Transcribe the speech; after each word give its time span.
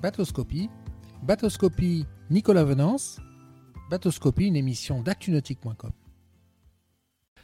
Bateauscopie. 0.00 0.70
Bateauscopie 1.24 2.06
Nicolas 2.30 2.62
Venance. 2.62 3.18
Bateauscopie, 3.90 4.46
une 4.46 4.54
émission 4.54 5.02
d'actunautique.com. 5.02 5.90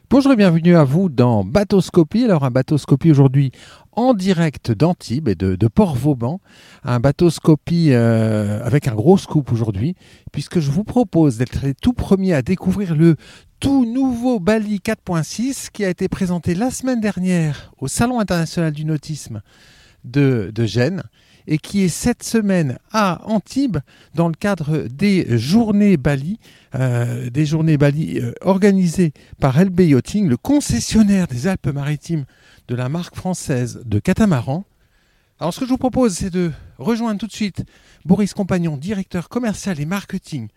Bonjour 0.08 0.32
et 0.32 0.36
bienvenue 0.36 0.76
à 0.76 0.84
vous 0.84 1.08
dans 1.08 1.42
Bateauscopie. 1.42 2.22
Alors 2.22 2.44
un 2.44 2.52
Bateauscopie 2.52 3.10
aujourd'hui 3.10 3.50
en 3.90 4.14
direct 4.14 4.70
d'Antibes 4.70 5.28
et 5.28 5.34
de, 5.34 5.66
Port-Vauban. 5.66 6.40
Un 6.84 7.00
Bateauscopie 7.00 7.88
euh, 7.90 8.64
avec 8.64 8.86
un 8.86 8.94
gros 8.94 9.18
scoop 9.18 9.50
aujourd'hui 9.50 9.96
puisque 10.30 10.60
je 10.60 10.70
vous 10.70 10.84
propose 10.84 11.38
d'être 11.38 11.60
les 11.64 11.74
tout 11.74 11.92
premiers 11.92 12.34
à 12.34 12.42
découvrir 12.42 12.94
le 12.94 13.16
tout 13.58 13.84
nouveau 13.84 14.38
Bali 14.38 14.76
4.6 14.76 15.70
qui 15.72 15.84
a 15.84 15.88
été 15.88 16.06
présenté 16.06 16.54
la 16.54 16.70
semaine 16.70 17.00
dernière 17.00 17.72
au 17.78 17.88
Salon 17.88 18.20
international 18.20 18.72
du 18.72 18.84
nautisme 18.84 19.42
de 20.04 20.52
Gênes 20.56 21.02
et 21.46 21.58
qui 21.58 21.82
est 21.82 21.88
cette 21.88 22.22
semaine 22.22 22.78
à 22.92 23.20
Antibes 23.24 23.78
dans 24.14 24.28
le 24.28 24.34
cadre 24.34 24.86
des 24.88 25.38
journées 25.38 25.96
Bali, 25.96 26.38
euh, 26.74 27.28
des 27.30 27.46
journées 27.46 27.76
Bali 27.76 28.18
euh, 28.18 28.32
organisées 28.40 29.12
par 29.40 29.62
LB 29.62 29.80
Yachting, 29.80 30.28
le 30.28 30.36
concessionnaire 30.36 31.26
des 31.26 31.46
Alpes-Maritimes 31.46 32.24
de 32.68 32.74
la 32.74 32.88
marque 32.88 33.14
française 33.14 33.82
de 33.84 33.98
catamaran. 33.98 34.64
Alors 35.38 35.52
ce 35.52 35.60
que 35.60 35.66
je 35.66 35.70
vous 35.70 35.78
propose, 35.78 36.14
c'est 36.14 36.30
de 36.30 36.52
rejoindre 36.78 37.20
tout 37.20 37.26
de 37.26 37.32
suite 37.32 37.64
Boris 38.04 38.32
Compagnon, 38.32 38.76
directeur 38.76 39.28
commercial 39.28 39.80
et 39.80 39.86
marketing 39.86 40.48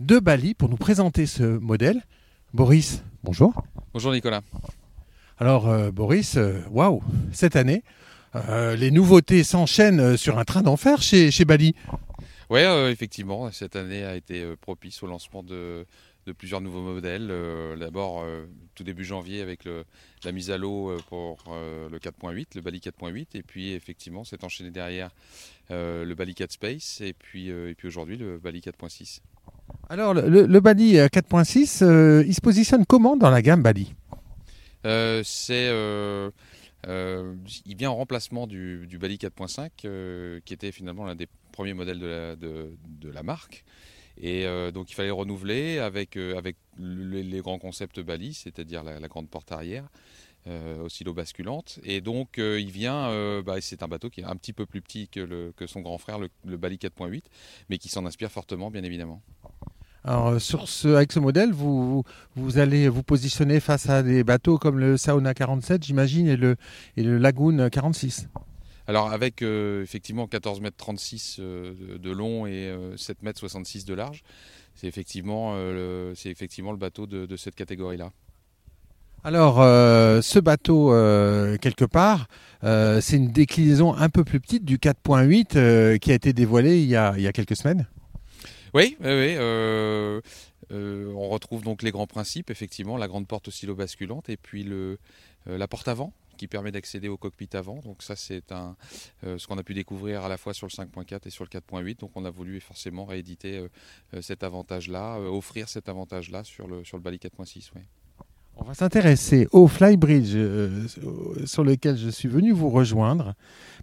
de 0.00 0.18
Bali, 0.18 0.54
pour 0.54 0.68
nous 0.68 0.76
présenter 0.76 1.26
ce 1.26 1.44
modèle. 1.44 2.02
Boris, 2.52 3.02
bonjour. 3.22 3.64
Bonjour 3.92 4.12
Nicolas. 4.12 4.42
Alors 5.38 5.68
euh, 5.68 5.90
Boris, 5.90 6.38
waouh, 6.70 7.02
cette 7.32 7.56
année, 7.56 7.82
euh, 8.34 8.76
les 8.76 8.90
nouveautés 8.90 9.44
s'enchaînent 9.44 10.00
euh, 10.00 10.16
sur 10.16 10.38
un 10.38 10.44
train 10.44 10.62
d'enfer 10.62 11.02
chez, 11.02 11.30
chez 11.30 11.44
Bali. 11.44 11.74
Oui, 12.50 12.60
euh, 12.60 12.90
effectivement, 12.90 13.50
cette 13.52 13.76
année 13.76 14.04
a 14.04 14.16
été 14.16 14.44
propice 14.60 15.02
au 15.02 15.06
lancement 15.06 15.42
de, 15.42 15.86
plusieurs 16.36 16.60
nouveaux 16.60 16.82
modèles. 16.82 17.32
D'abord, 17.78 18.24
tout 18.74 18.84
début 18.84 19.04
janvier, 19.04 19.40
avec 19.40 19.64
la 20.24 20.32
mise 20.32 20.50
à 20.50 20.58
l'eau 20.58 20.96
pour 21.08 21.38
le 21.48 21.98
4.8, 21.98 22.46
le 22.54 22.60
Bali 22.60 22.78
4.8, 22.78 23.26
et 23.34 23.42
puis 23.42 23.72
effectivement, 23.72 24.24
c'est 24.24 24.44
enchaîné 24.44 24.70
derrière 24.70 25.10
le 25.70 26.12
Bali 26.14 26.34
4 26.34 26.52
Space, 26.52 27.00
et 27.02 27.12
puis, 27.12 27.48
et 27.48 27.74
puis 27.74 27.88
aujourd'hui, 27.88 28.16
le 28.16 28.38
Bali 28.38 28.60
4.6. 28.60 29.20
Alors, 29.88 30.14
le, 30.14 30.46
le 30.46 30.60
Bali 30.60 30.94
4.6, 30.94 32.24
il 32.26 32.34
se 32.34 32.40
positionne 32.40 32.86
comment 32.86 33.16
dans 33.16 33.30
la 33.30 33.42
gamme 33.42 33.62
Bali? 33.62 33.94
C'est 34.84 35.70
euh, 36.88 37.34
il 37.64 37.76
vient 37.76 37.90
en 37.90 37.96
remplacement 37.96 38.46
du, 38.46 38.86
Bali 39.00 39.16
4.5, 39.16 39.70
euh, 39.84 40.40
qui 40.44 40.54
était 40.54 40.72
finalement 40.72 41.04
l'un 41.04 41.14
des 41.14 41.28
premiers 41.52 41.74
modèles 41.74 41.98
de 41.98 43.08
la, 43.08 43.22
marque. 43.22 43.64
Et 44.16 44.46
euh, 44.46 44.70
donc 44.70 44.90
il 44.90 44.94
fallait 44.94 45.10
renouveler 45.10 45.78
avec, 45.78 46.16
les, 46.16 47.40
grands 47.40 47.58
concepts 47.58 48.00
Bali, 48.00 48.34
c'est-à-dire 48.34 48.82
la, 48.84 49.08
grande 49.08 49.28
porte 49.28 49.52
arrière, 49.52 49.88
oscillo-basculante. 50.46 51.80
Et 51.84 52.00
donc 52.00 52.38
il 52.38 52.70
vient, 52.70 53.42
bah, 53.42 53.60
c'est 53.60 53.82
un 53.82 53.88
bateau 53.88 54.10
qui 54.10 54.20
est 54.20 54.24
un 54.24 54.36
petit 54.36 54.52
peu 54.52 54.66
plus 54.66 54.82
petit 54.82 55.08
que, 55.08 55.52
son 55.66 55.80
grand 55.80 55.98
frère, 55.98 56.18
le 56.18 56.56
Bali 56.56 56.76
4.8, 56.76 57.22
mais 57.68 57.78
qui 57.78 57.88
s'en 57.88 58.06
inspire 58.06 58.30
fortement, 58.30 58.70
bien 58.70 58.84
évidemment. 58.84 59.22
Alors, 60.06 60.28
euh, 60.28 60.38
sur 60.38 60.68
ce, 60.68 60.88
avec 60.88 61.12
ce 61.12 61.18
modèle, 61.18 61.52
vous, 61.52 62.04
vous, 62.36 62.58
allez 62.58 62.90
vous 62.90 63.02
positionner 63.02 63.58
face 63.58 63.88
à 63.88 64.02
des 64.02 64.22
bateaux 64.22 64.58
comme 64.58 64.78
le 64.78 64.98
Sauna 64.98 65.32
47, 65.32 65.82
j'imagine, 65.82 66.28
et 66.28 66.36
le, 66.36 66.56
et 66.98 67.02
le 67.02 67.16
Lagoon 67.16 67.70
46. 67.70 68.28
Alors 68.86 69.10
avec 69.12 69.40
euh, 69.40 69.82
effectivement 69.82 70.26
14 70.26 70.60
mètres 70.60 70.76
36 70.76 71.38
euh, 71.40 71.96
de, 71.96 72.10
long 72.10 72.46
et 72.46 72.70
7 72.98 73.22
mètres 73.22 73.40
66 73.40 73.86
de 73.86 73.94
large, 73.94 74.22
c'est 74.74 74.86
effectivement, 74.86 75.56
c'est 76.14 76.28
effectivement 76.28 76.72
le 76.72 76.76
bateau 76.78 77.06
de, 77.06 77.24
de 77.24 77.36
cette 77.36 77.54
catégorie-là. 77.54 78.10
Alors, 79.22 79.56
ce 79.56 80.38
bateau, 80.38 80.90
quelque 81.60 81.86
part, 81.86 82.26
c'est 82.62 83.16
une 83.16 83.30
déclinaison 83.30 83.94
un 83.94 84.10
peu 84.10 84.24
plus 84.24 84.40
petite 84.40 84.64
du 84.66 84.76
4.8 84.76 85.98
qui 85.98 86.10
a 86.10 86.14
été 86.14 86.34
dévoilé 86.34 86.80
il 86.80 86.88
y 86.88 86.96
a, 86.96 87.14
il 87.16 87.22
y 87.22 87.28
a 87.28 87.32
quelques 87.32 87.56
semaines 87.56 87.86
oui. 88.74 88.96
Euh, 89.02 90.20
euh, 90.72 91.12
on 91.14 91.28
retrouve 91.28 91.62
donc 91.62 91.82
les 91.82 91.90
grands 91.90 92.06
principes, 92.06 92.50
effectivement, 92.50 92.96
la 92.96 93.08
grande 93.08 93.26
porte 93.26 93.48
oscillo-basculante 93.48 94.28
et 94.28 94.36
puis 94.36 94.64
le, 94.64 94.98
euh, 95.48 95.58
la 95.58 95.68
porte 95.68 95.88
avant 95.88 96.12
qui 96.36 96.48
permet 96.48 96.72
d'accéder 96.72 97.08
au 97.08 97.16
cockpit 97.16 97.48
avant. 97.52 97.78
Donc 97.80 98.02
ça, 98.02 98.16
c'est 98.16 98.50
un, 98.50 98.76
ce 99.22 99.46
qu'on 99.46 99.56
a 99.56 99.62
pu 99.62 99.72
découvrir 99.72 100.24
à 100.24 100.28
la 100.28 100.36
fois 100.36 100.52
sur 100.52 100.66
le 100.66 100.72
5.4 100.72 101.20
et 101.26 101.30
sur 101.30 101.44
le 101.44 101.48
4.8. 101.48 102.00
Donc 102.00 102.10
on 102.16 102.24
a 102.24 102.30
voulu 102.30 102.58
forcément 102.58 103.04
rééditer 103.04 103.64
cet 104.20 104.42
avantage-là, 104.42 105.20
offrir 105.20 105.68
cet 105.68 105.88
avantage-là 105.88 106.42
sur 106.42 106.66
le, 106.66 106.82
sur 106.82 106.96
le 106.96 107.04
Bali 107.04 107.18
4.6. 107.18 107.70
Oui. 107.76 107.82
On 108.56 108.62
va 108.62 108.74
s'intéresser 108.74 109.48
au 109.50 109.66
flybridge 109.66 110.32
euh, 110.34 110.86
sur 111.44 111.64
lequel 111.64 111.96
je 111.96 112.08
suis 112.08 112.28
venu 112.28 112.52
vous 112.52 112.70
rejoindre 112.70 113.34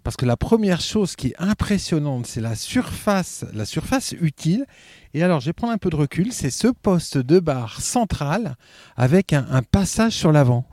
parce 0.02 0.16
que 0.16 0.24
la 0.24 0.38
première 0.38 0.80
chose 0.80 1.14
qui 1.14 1.28
est 1.28 1.34
impressionnante, 1.38 2.26
c'est 2.26 2.40
la 2.40 2.54
surface, 2.54 3.44
la 3.52 3.66
surface 3.66 4.12
utile. 4.12 4.64
Et 5.12 5.22
alors, 5.22 5.40
je 5.40 5.46
vais 5.46 5.52
prendre 5.52 5.74
un 5.74 5.78
peu 5.78 5.90
de 5.90 5.96
recul, 5.96 6.32
c'est 6.32 6.50
ce 6.50 6.68
poste 6.68 7.18
de 7.18 7.38
barre 7.38 7.82
central 7.82 8.56
avec 8.96 9.34
un, 9.34 9.62
passage 9.62 10.14
sur 10.14 10.32
l'avant. 10.32 10.64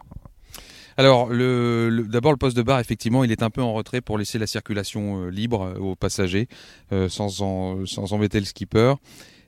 Alors, 0.95 1.27
le, 1.27 2.05
d'abord, 2.09 2.31
le 2.31 2.37
poste 2.37 2.55
de 2.55 2.63
barre, 2.63 2.79
effectivement, 2.79 3.25
il 3.25 3.31
est 3.33 3.43
un 3.43 3.49
peu 3.49 3.61
en 3.61 3.73
retrait 3.73 3.99
pour 3.99 4.17
laisser 4.17 4.39
la 4.39 4.47
circulation 4.47 5.23
euh, 5.23 5.29
libre 5.29 5.75
aux 5.79 5.95
passagers 5.95 6.47
euh, 6.93 7.09
sans, 7.09 7.29
sans 7.29 8.13
embêter 8.13 8.39
le 8.39 8.45
skipper. 8.45 8.93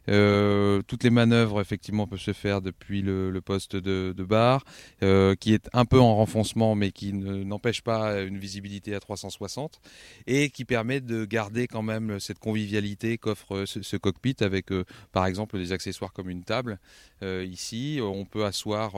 Euh, 0.10 0.82
toutes 0.88 1.04
les 1.04 1.10
manœuvres 1.10 1.62
effectivement 1.62 2.08
peuvent 2.08 2.20
se 2.20 2.34
faire 2.34 2.62
depuis 2.62 3.02
le, 3.02 3.40
poste 3.44 3.76
de, 3.76 4.24
barre, 4.24 4.64
euh, 5.04 5.36
qui 5.36 5.54
est 5.54 5.70
un 5.74 5.86
peu 5.86 6.00
en 6.00 6.16
renfoncement, 6.16 6.76
mais 6.76 6.92
qui 6.92 7.14
n'empêche 7.14 7.82
pas 7.82 8.22
une 8.22 8.38
visibilité 8.38 8.96
à 8.96 9.00
360 9.00 9.80
et 10.28 10.50
qui 10.50 10.66
permet 10.66 11.02
de 11.02 11.26
garder 11.26 11.68
quand 11.68 11.82
même 11.82 12.20
cette 12.20 12.40
convivialité 12.40 13.18
qu'offre 13.18 13.66
ce, 13.66 13.98
cockpit 13.98 14.36
avec, 14.42 14.72
euh, 14.72 14.86
par 15.12 15.26
exemple, 15.26 15.58
des 15.58 15.72
accessoires 15.72 16.14
comme 16.14 16.30
une 16.30 16.44
table. 16.44 16.80
ici, 17.24 18.00
on 18.02 18.26
peut 18.26 18.46
asseoir 18.46 18.94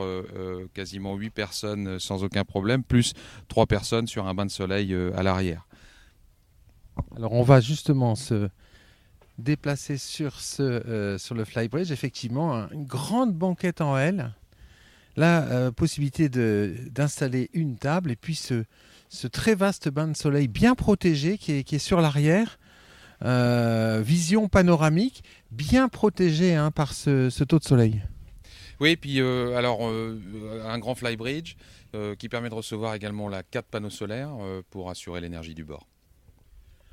quasiment 0.74 1.16
8 1.16 1.30
personnes 1.30 2.00
sans 2.00 2.24
aucun 2.24 2.46
problème, 2.46 2.84
plus 2.84 3.14
3 3.50 3.66
personnes 3.66 4.08
sur 4.08 4.28
un 4.28 4.34
bain 4.34 4.46
de 4.46 4.52
soleil 4.52 4.96
à 5.16 5.24
l'arrière. 5.24 5.68
Alors 7.16 7.34
on 7.34 7.44
va 7.44 7.60
justement 7.60 8.16
se 8.16 8.50
déplacé 9.38 9.98
sur, 9.98 10.40
ce, 10.40 10.62
euh, 10.62 11.18
sur 11.18 11.36
le 11.36 11.46
flybridge, 11.46 11.92
effectivement, 11.92 12.70
une 12.72 12.86
grande 12.86 13.34
banquette 13.34 13.82
en 13.82 13.98
L, 13.98 14.34
la 15.16 15.44
euh, 15.44 15.72
possibilité 15.72 16.30
d'installer 16.30 17.50
une 17.54 17.78
table 17.78 18.12
et 18.12 18.16
puis 18.16 18.36
ce, 18.36 18.64
ce, 19.10 19.28
très 19.28 19.56
vaste 19.56 19.90
bain 19.90 20.08
de 20.08 20.16
soleil 20.16 20.48
bien 20.48 20.76
protégé 20.76 21.38
qui 21.38 21.52
est, 21.54 21.64
qui 21.64 21.76
est 21.76 21.80
sur 21.80 22.02
l'arrière. 22.02 22.60
Euh, 23.24 24.02
vision 24.04 24.50
panoramique 24.50 25.24
bien 25.50 25.88
protégée 25.88 26.56
hein, 26.56 26.72
par 26.72 26.92
ce, 26.94 27.30
ce, 27.30 27.44
taux 27.44 27.60
de 27.60 27.64
soleil. 27.64 28.02
Oui, 28.82 28.98
puis 28.98 29.22
alors 29.22 29.82
un 29.84 30.80
grand 30.80 30.96
flybridge 30.96 31.56
qui 32.18 32.28
permet 32.28 32.50
de 32.50 32.56
recevoir 32.56 32.96
également 32.96 33.30
la 33.30 33.44
4 33.44 33.68
panneaux 33.68 33.92
solaires 33.92 34.32
pour 34.72 34.90
assurer 34.90 35.22
l'énergie 35.22 35.54
du 35.54 35.64
bord. 35.64 35.88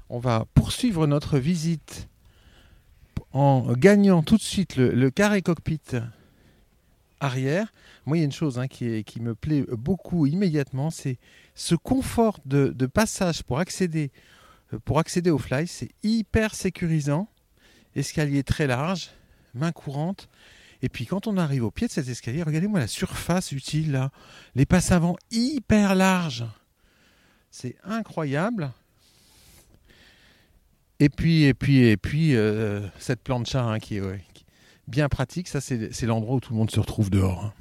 On 0.09 0.21
va 0.21 0.45
poursuivre 0.55 1.09
notre 1.09 1.39
visite 1.39 2.09
en 3.33 3.73
gagnant 3.73 4.23
tout 4.23 4.37
de 4.37 4.43
suite 4.43 4.77
le, 4.77 5.11
carré 5.11 5.43
cockpit 5.43 5.81
arrière, 7.21 7.73
moi 8.07 8.17
il 8.17 8.21
y 8.21 8.23
a 8.23 8.25
une 8.25 8.33
chose 8.33 8.59
hein, 8.59 8.67
qui, 8.67 9.21
me 9.21 9.35
plaît 9.35 9.65
beaucoup 9.71 10.27
immédiatement, 10.27 10.91
c'est 10.91 11.19
ce 11.55 11.75
confort 11.75 12.39
de, 12.45 12.87
passage 12.87 13.43
pour 13.43 13.59
accéder, 13.59 14.11
euh, 14.73 14.79
pour 14.85 14.99
accéder 14.99 15.31
au 15.31 15.39
fly, 15.39 15.67
c'est 15.67 15.91
hyper 16.03 16.55
sécurisant, 16.55 17.29
escalier 17.95 18.43
très 18.43 18.67
large, 18.67 19.11
main 19.55 19.73
courante, 19.73 20.29
et 20.83 20.89
puis 20.89 21.05
quand 21.05 21.27
on 21.27 21.37
arrive 21.37 21.65
au 21.65 21.71
pied 21.71 21.87
de 21.87 21.93
cet 21.93 22.09
escalier, 22.09 22.43
regardez-moi 22.43 22.81
la 22.81 22.89
surface 22.89 23.53
utile 23.53 23.93
là, 23.93 24.11
les 24.55 24.67
passes 24.67 24.93
avant 24.93 25.17
hyper 25.31 25.95
larges, 25.95 26.47
c'est 27.51 27.77
incroyable. 27.85 28.73
Et 31.03 31.09
puis, 31.09 31.45
et 31.45 31.55
puis, 31.55 31.79
et 31.79 31.97
puis 31.97 32.37
euh, 32.37 32.87
cette 32.99 33.23
plancha 33.23 33.65
hein, 33.65 33.79
qui 33.79 33.97
est 33.97 34.03
bien 34.87 35.09
pratique, 35.09 35.49
ça 35.49 35.63
c'est 35.63 36.03
l'endroit 36.03 36.37
où 36.37 36.41
tout 36.41 36.53
le 36.53 36.59
monde 36.59 36.71
se 36.71 36.79
retrouve 36.79 37.09
dehors. 37.09 37.43
Hein. 37.43 37.55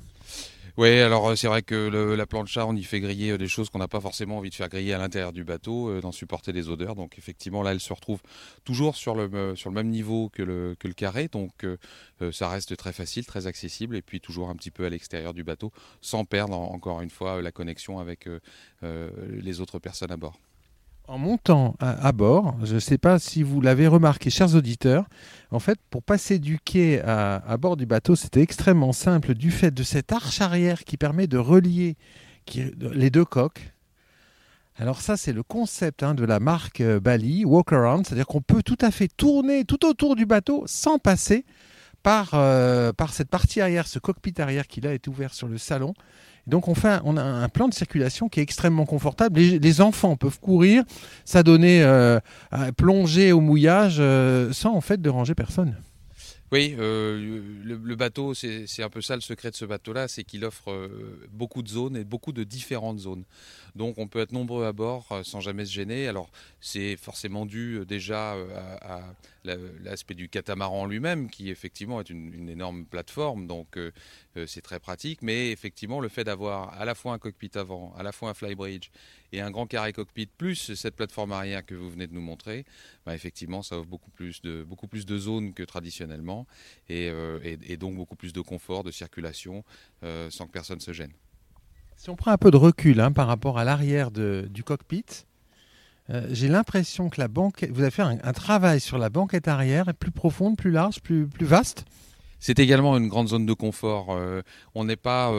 Oui, 0.76 1.00
alors 1.00 1.30
euh, 1.30 1.36
c'est 1.36 1.48
vrai 1.48 1.62
que 1.62 1.76
la 2.16 2.26
plancha, 2.26 2.66
on 2.66 2.76
y 2.76 2.84
fait 2.84 3.00
griller 3.00 3.32
euh, 3.32 3.38
des 3.38 3.48
choses 3.48 3.70
qu'on 3.70 3.80
n'a 3.80 3.88
pas 3.88 4.02
forcément 4.02 4.40
envie 4.40 4.50
de 4.50 4.56
faire 4.56 4.68
griller 4.68 4.94
à 4.94 4.98
l'intérieur 4.98 5.32
du 5.32 5.46
bateau, 5.46 6.02
d'en 6.02 6.12
supporter 6.12 6.52
des 6.52 6.68
odeurs. 6.68 6.96
Donc 6.96 7.18
effectivement, 7.18 7.64
là, 7.64 7.72
elle 7.72 7.80
se 7.80 7.94
retrouve 7.94 8.20
toujours 8.66 8.98
sur 8.98 9.16
le, 9.16 9.28
le 9.28 9.72
même 9.72 9.90
niveau 9.90 10.30
le, 10.38 10.76
que 10.78 10.90
le 10.90 10.94
carré. 10.94 11.30
Donc 11.30 11.66
ça 12.32 12.50
reste 12.50 12.76
très 12.76 12.92
facile, 12.92 13.26
très 13.26 13.48
accessible, 13.48 13.96
et 13.96 14.02
puis 14.02 14.20
toujours 14.20 14.50
un 14.50 14.56
petit 14.56 14.72
peu 14.72 14.86
à 14.86 14.90
l'extérieur 14.90 15.34
du 15.34 15.46
bateau, 15.46 15.72
sans 16.02 16.26
perdre 16.26 16.58
encore 16.58 17.00
une 17.00 17.10
fois 17.10 17.42
la 17.42 17.52
connexion 17.52 18.00
avec 18.00 18.28
les 18.82 19.62
autres 19.62 19.80
personnes 19.80 20.12
à 20.12 20.18
bord. 20.18 20.40
En 21.10 21.18
montant 21.18 21.76
à, 21.80 22.12
bord, 22.12 22.56
je 22.64 22.76
ne 22.76 22.80
sais 22.80 23.00
pas 23.00 23.18
si 23.18 23.42
vous 23.42 23.62
l'avez 23.62 23.88
remarqué, 23.88 24.30
chers 24.30 24.54
auditeurs, 24.54 25.06
en 25.50 25.58
fait, 25.58 25.80
pour 25.90 26.04
passer 26.04 26.38
du 26.38 26.60
quai 26.60 27.02
à, 27.02 27.58
bord 27.58 27.78
du 27.78 27.88
bateau, 27.88 28.16
c'était 28.16 28.44
extrêmement 28.44 28.94
simple 28.94 29.34
du 29.34 29.50
fait 29.50 29.72
de 29.72 29.82
cette 29.82 30.12
arche 30.12 30.40
arrière 30.40 30.84
qui 30.84 30.98
permet 30.98 31.26
de 31.26 31.40
relier 31.40 31.98
les 32.78 33.10
deux 33.10 33.26
coques. 33.26 33.74
Alors 34.78 35.02
ça, 35.02 35.18
c'est 35.18 35.34
le 35.34 35.42
concept 35.42 36.04
hein, 36.04 36.14
de 36.14 36.24
la 36.26 36.40
marque 36.40 36.80
euh, 36.80 37.00
Bali, 37.00 37.44
Walk 37.44 37.74
Around, 37.74 38.06
c'est-à-dire 38.06 38.28
qu'on 38.28 38.42
peut 38.42 38.62
tout 38.62 38.78
à 38.80 38.92
fait 38.92 39.08
tourner 39.08 39.66
tout 39.66 39.88
autour 39.88 40.16
du 40.16 40.28
bateau 40.28 40.64
sans 40.68 41.00
passer 41.00 41.44
par, 42.04 42.36
euh, 42.36 42.94
par 42.94 43.14
cette 43.14 43.30
partie 43.30 43.62
arrière, 43.62 43.88
ce 43.88 43.98
cockpit 43.98 44.36
arrière 44.38 44.68
qui 44.68 44.80
là 44.80 44.94
est 44.94 45.08
ouvert 45.08 45.34
sur 45.34 45.48
le 45.48 45.58
salon. 45.58 45.96
Donc 46.48 46.68
on, 46.68 46.76
fait 46.76 47.00
on 47.04 47.18
a 47.18 47.24
un 47.24 47.50
plan 47.50 47.68
de 47.68 47.74
circulation 47.74 48.30
qui 48.30 48.40
est 48.40 48.44
extrêmement 48.44 48.86
confortable. 48.86 49.40
Les, 49.40 49.82
enfants 49.82 50.16
peuvent 50.16 50.40
courir, 50.40 50.84
s'adonner, 51.26 51.84
euh, 51.84 52.20
plonger 52.76 53.32
au 53.32 53.40
mouillage 53.40 53.98
euh, 54.00 54.52
sans 54.52 54.74
en 54.74 54.82
fait 54.82 55.02
déranger 55.02 55.36
personne. 55.36 55.76
Oui, 56.52 56.76
euh, 56.80 57.44
le, 57.64 57.96
bateau, 57.96 58.34
c'est 58.34 58.82
un 58.82 58.90
peu 58.90 59.02
ça 59.02 59.14
le 59.14 59.22
secret 59.22 59.52
de 59.52 59.56
ce 59.56 59.66
bateau-là, 59.66 60.08
c'est 60.08 60.24
qu'il 60.24 60.44
offre 60.44 60.72
euh, 60.72 61.28
beaucoup 61.32 61.62
de 61.62 61.68
zones 61.68 61.96
et 61.96 62.04
beaucoup 62.04 62.32
de 62.32 62.44
différentes 62.44 62.98
zones. 62.98 63.24
Donc 63.76 64.00
on 64.00 64.08
peut 64.08 64.20
être 64.20 64.32
nombreux 64.32 64.66
à 64.66 64.72
bord 64.74 65.06
sans 65.24 65.42
jamais 65.42 65.64
se 65.66 65.72
gêner. 65.72 66.08
Alors 66.08 66.32
c'est 66.60 66.98
forcément 66.98 67.46
dû 67.46 67.82
déjà 67.88 68.36
à, 68.82 69.02
l'aspect 69.84 70.16
du 70.16 70.30
catamaran 70.30 70.86
lui-même, 70.86 71.30
qui 71.30 71.50
effectivement 71.50 72.00
est 72.00 72.10
une, 72.10 72.50
énorme 72.50 72.86
plateforme, 72.86 73.48
donc 73.48 73.78
c'est 74.48 74.62
très 74.62 74.80
pratique. 74.80 75.22
Mais 75.22 75.52
effectivement, 75.52 76.00
le 76.00 76.10
fait 76.10 76.24
d'avoir 76.24 76.74
à 76.80 76.86
la 76.86 76.96
fois 76.96 77.14
un 77.14 77.20
cockpit 77.20 77.52
avant, 77.56 77.94
à 77.98 78.04
la 78.04 78.12
fois 78.12 78.30
un 78.30 78.34
flybridge 78.34 78.90
et 79.32 79.42
un 79.42 79.52
grand 79.52 79.68
carré 79.68 79.94
cockpit 79.94 80.28
plus 80.28 80.74
cette 80.74 80.96
plateforme 80.96 81.32
arrière 81.32 81.66
que 81.66 81.76
vous 81.76 81.90
venez 81.90 82.08
de 82.08 82.14
nous 82.14 82.22
montrer, 82.22 82.66
bah, 83.06 83.14
effectivement, 83.16 83.62
ça 83.62 83.78
offre 83.78 83.88
beaucoup 83.88 84.12
plus 84.12 84.42
de, 84.42 84.64
beaucoup 84.64 84.88
plus 84.88 85.06
de 85.06 85.18
zones 85.18 85.54
que 85.54 85.64
traditionnellement 85.64 86.48
euh, 86.90 87.40
et, 87.44 87.78
donc 87.78 87.96
beaucoup 87.96 88.16
plus 88.16 88.34
de 88.34 88.42
confort, 88.42 88.84
de 88.84 88.92
circulation 88.92 89.64
euh, 90.04 90.30
sans 90.30 90.48
que 90.48 90.52
personne 90.52 90.80
se 90.80 90.94
gêne. 90.94 91.14
Si 91.96 92.10
on 92.10 92.16
prend 92.16 92.32
un 92.32 92.38
peu 92.38 92.52
de 92.52 92.58
recul 92.58 93.00
hein, 93.02 93.12
par 93.12 93.28
rapport 93.28 93.58
à 93.58 93.64
l'arrière 93.64 94.12
du 94.12 94.64
cockpit, 94.64 95.06
euh, 96.12 96.28
j'ai 96.32 96.48
l'impression 96.48 97.10
que 97.10 97.20
la 97.22 97.28
banquette, 97.28 97.72
vous 97.72 97.82
avez 97.82 97.92
fait 97.92 98.02
un, 98.02 98.34
travail 98.34 98.80
sur 98.80 98.98
la 98.98 99.10
banquette 99.10 99.48
arrière, 99.48 99.94
plus 99.94 100.12
profonde, 100.12 100.58
plus 100.58 100.72
large, 100.72 101.02
plus, 101.02 101.28
plus 101.28 101.46
vaste. 101.46 101.86
C'est 102.40 102.60
également 102.60 102.98
une 102.98 103.08
grande 103.08 103.30
zone 103.30 103.46
de 103.46 103.54
confort. 103.54 104.18
on 104.76 104.84
n'est 104.86 104.96
pas 104.96 105.32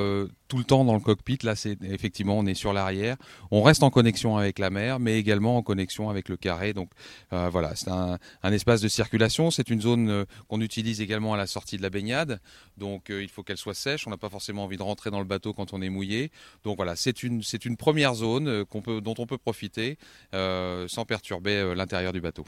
tout 0.51 0.59
le 0.59 0.65
temps 0.65 0.85
dans 0.85 0.95
le 0.95 1.01
cockpit. 1.01 1.39
Là, 1.45 1.57
c'est 1.57 1.79
effectivement, 1.83 2.37
on 2.37 2.45
est 2.45 2.55
sur 2.55 2.75
l'arrière. 2.75 3.17
On 3.51 3.63
reste 3.63 3.83
en 3.83 3.91
connexion 3.91 4.37
avec 4.37 4.59
la 4.59 4.69
mer, 4.69 4.99
mais 4.99 5.19
également 5.19 5.57
en 5.57 5.63
connexion 5.63 6.11
avec 6.11 6.29
le 6.29 6.37
carré. 6.37 6.75
Donc 6.75 6.91
euh, 7.33 7.49
voilà, 7.51 7.75
c'est 7.77 7.89
un, 7.89 8.19
espace 8.53 8.83
de 8.83 8.89
circulation. 8.89 9.51
C'est 9.51 9.71
une 9.71 9.81
zone 9.81 10.11
euh, 10.11 10.25
qu'on 10.49 10.61
utilise 10.61 11.01
également 11.01 11.33
à 11.33 11.37
la 11.37 11.47
sortie 11.47 11.77
de 11.77 11.83
la 11.83 11.89
baignade. 11.89 12.41
Donc 12.77 13.09
euh, 13.09 13.23
il 13.23 13.31
faut 13.31 13.43
qu'elle 13.43 13.57
soit 13.57 13.75
sèche. 13.75 14.07
On 14.07 14.11
n'a 14.11 14.19
pas 14.19 14.29
forcément 14.29 14.65
envie 14.65 14.77
de 14.77 14.83
rentrer 14.83 15.11
dans 15.11 15.21
le 15.21 15.25
bateau 15.25 15.55
quand 15.55 15.73
on 15.73 15.81
est 15.81 15.89
mouillé. 15.89 16.33
Donc 16.65 16.77
voilà, 16.77 16.97
c'est 16.97 17.23
une, 17.23 17.43
première 17.79 18.15
zone 18.15 18.65
dont 18.65 19.15
on 19.19 19.27
peut 19.27 19.39
profiter 19.39 19.97
sans 20.33 21.05
perturber 21.07 21.75
l'intérieur 21.77 22.13
du 22.13 22.21
bateau. 22.21 22.45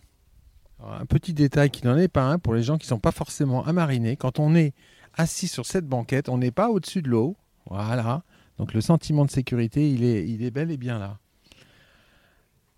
Un 1.00 1.06
petit 1.06 1.32
détail 1.32 1.70
qui 1.70 1.86
n'en 1.86 1.96
est 1.96 2.08
pas 2.08 2.24
un 2.24 2.38
pour 2.38 2.54
les 2.54 2.62
gens 2.62 2.78
qui 2.78 2.86
ne 2.86 2.90
sont 2.90 2.98
pas 2.98 3.12
forcément 3.12 3.64
à 3.64 3.72
mariner. 3.72 4.16
Quand 4.16 4.38
on 4.38 4.54
est 4.54 4.74
assis 5.14 5.48
sur 5.48 5.66
cette 5.66 5.86
banquette, 5.86 6.28
on 6.28 6.38
n'est 6.38 6.50
pas 6.50 6.70
au-dessus 6.70 7.02
de 7.02 7.08
l'eau. 7.08 7.36
Voilà. 7.68 8.22
Donc 8.58 8.74
le 8.74 8.80
sentiment 8.80 9.24
de 9.24 9.30
sécurité, 9.30 9.90
il 9.90 10.04
est, 10.04 10.28
il 10.28 10.44
est 10.44 10.50
bel 10.50 10.70
et 10.70 10.76
bien 10.76 10.98
là. 10.98 11.18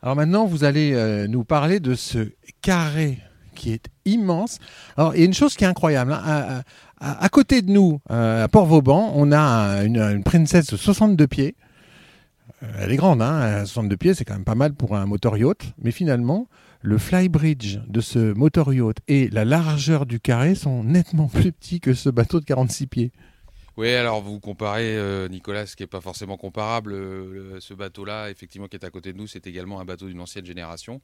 Alors 0.02 0.16
maintenant, 0.16 0.44
vous 0.44 0.64
allez 0.64 0.92
euh, 0.92 1.26
nous 1.26 1.44
parler 1.44 1.80
de 1.80 1.94
ce 1.94 2.30
carré 2.60 3.18
qui 3.54 3.72
est 3.72 3.86
immense. 4.04 4.58
Alors, 4.96 5.14
il 5.14 5.20
y 5.20 5.22
a 5.22 5.26
une 5.26 5.32
chose 5.32 5.56
qui 5.56 5.64
est 5.64 5.66
incroyable. 5.66 6.12
Hein. 6.12 6.62
À, 7.00 7.28
côté 7.28 7.62
de 7.62 7.70
nous, 7.70 8.00
euh, 8.10 8.44
à 8.44 8.48
Port-Vauban, 8.48 9.12
on 9.14 9.32
a 9.32 9.82
une, 9.84 10.22
princesse 10.22 10.66
de 10.66 10.76
62 10.76 11.26
pieds. 11.26 11.56
Euh, 12.62 12.66
elle 12.80 12.92
est 12.92 12.96
grande, 12.96 13.22
hein 13.22 13.64
62 13.64 13.96
pieds, 13.96 14.14
c'est 14.14 14.24
quand 14.24 14.34
même 14.34 14.44
pas 14.44 14.54
mal 14.54 14.74
pour 14.74 14.94
un 14.94 15.06
moteur 15.06 15.38
yacht. 15.38 15.72
Mais 15.82 15.90
finalement, 15.90 16.48
le 16.84 16.98
flybridge 16.98 17.78
de 17.88 18.00
ce 18.02 18.34
moteur 18.34 18.72
yacht 18.74 18.98
et 19.08 19.30
la 19.30 19.46
largeur 19.46 20.04
du 20.04 20.20
carré 20.20 20.54
sont 20.54 20.84
nettement 20.84 21.28
plus 21.28 21.50
petits 21.50 21.80
que 21.80 21.94
ce 21.94 22.10
bateau 22.10 22.40
de 22.40 22.44
46 22.44 22.86
pieds. 22.86 23.12
Oui, 23.76 23.92
alors 23.92 24.22
vous 24.22 24.38
comparez 24.38 24.96
euh, 24.96 25.26
Nicolas, 25.26 25.66
ce 25.66 25.74
qui 25.74 25.82
n'est 25.82 25.88
pas 25.88 26.00
forcément 26.00 26.36
comparable. 26.36 26.92
Euh, 26.92 27.58
ce 27.58 27.74
bateau-là, 27.74 28.30
effectivement, 28.30 28.68
qui 28.68 28.76
est 28.76 28.84
à 28.84 28.90
côté 28.90 29.12
de 29.12 29.18
nous, 29.18 29.26
c'est 29.26 29.48
également 29.48 29.80
un 29.80 29.84
bateau 29.84 30.06
d'une 30.06 30.20
ancienne 30.20 30.46
génération. 30.46 31.00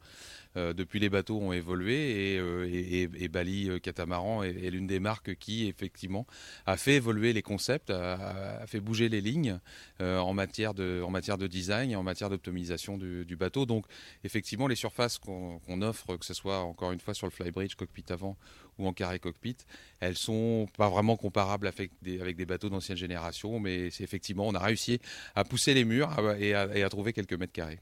Euh, 0.57 0.73
depuis, 0.73 1.01
les 1.01 1.09
bateaux 1.09 1.41
ont 1.41 1.53
évolué 1.53 2.37
et, 2.37 3.29
Bali 3.29 3.81
Catamaran 3.81 4.45
est, 4.45 4.71
l'une 4.71 4.87
des 4.87 5.01
marques 5.01 5.35
qui, 5.35 5.67
effectivement, 5.67 6.29
a 6.65 6.77
fait 6.77 6.95
évoluer 6.95 7.33
les 7.33 7.43
concepts, 7.43 7.91
a, 7.91 8.65
fait 8.69 8.81
bouger 8.81 9.09
les 9.09 9.21
lignes 9.21 9.59
en, 9.99 10.33
matière 10.33 10.73
de, 10.75 11.47
design 11.49 11.91
et 11.91 11.97
en 11.97 12.05
matière 12.05 12.31
d'optimisation 12.31 12.99
du, 12.99 13.37
bateau. 13.37 13.67
Donc, 13.67 13.87
effectivement, 14.23 14.69
les 14.69 14.77
surfaces 14.77 15.19
qu'on 15.19 15.83
offre, 15.83 16.17
que 16.17 16.25
ce 16.25 16.35
soit 16.35 16.59
encore 16.59 16.93
une 16.93 17.01
fois 17.01 17.15
sur 17.15 17.27
le 17.27 17.33
flybridge, 17.33 17.75
cockpit 17.75 18.05
avant 18.11 18.37
ou 18.79 18.87
en 18.87 18.93
carré 18.93 19.19
cockpit, 19.19 19.57
elles 20.01 20.17
sont 20.17 20.67
pas 20.77 20.89
vraiment 20.89 21.17
comparables 21.17 21.67
avec 21.67 21.91
des, 22.03 22.45
bateaux 22.45 22.69
d'ancienne 22.69 22.97
génération, 22.97 23.61
mais 23.61 23.91
c'est 23.91 24.05
effectivement, 24.05 24.47
on 24.47 24.55
a 24.55 24.59
réussi 24.59 25.01
à 25.35 25.45
pousser 25.45 25.75
les 25.75 25.85
murs 25.85 26.11
et 26.39 26.55
à, 26.55 26.89
trouver 26.89 27.13
quelques 27.13 27.35
mètres 27.35 27.53
carrés. 27.53 27.81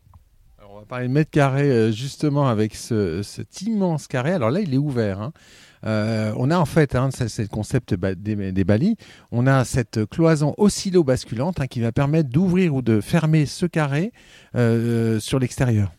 On 0.70 0.80
va 0.80 0.84
parler 0.84 1.08
de 1.08 1.12
mètres 1.12 1.30
carrés 1.30 1.70
euh, 1.70 1.92
justement 1.92 2.48
avec 2.48 2.74
ce, 2.74 3.22
cet 3.22 3.62
immense 3.62 4.06
carré. 4.06 4.32
Alors 4.32 4.50
là, 4.50 4.60
il 4.60 4.74
est 4.74 4.78
ouvert. 4.78 5.20
Hein. 5.20 5.32
Euh, 5.84 6.32
on 6.36 6.50
a 6.50 6.58
en 6.58 6.64
fait, 6.64 6.94
hein, 6.94 7.08
c'est 7.10 7.42
le 7.42 7.48
concept 7.48 7.94
des, 7.94 8.52
des 8.52 8.64
balis, 8.64 8.96
on 9.30 9.46
a 9.46 9.64
cette 9.64 10.04
cloison 10.06 10.54
oscillo-basculante 10.58 11.60
hein, 11.60 11.66
qui 11.66 11.80
va 11.80 11.92
permettre 11.92 12.28
d'ouvrir 12.28 12.74
ou 12.74 12.82
de 12.82 13.00
fermer 13.00 13.46
ce 13.46 13.66
carré 13.66 14.12
euh, 14.56 15.20
sur 15.20 15.38
l'extérieur. 15.38 15.92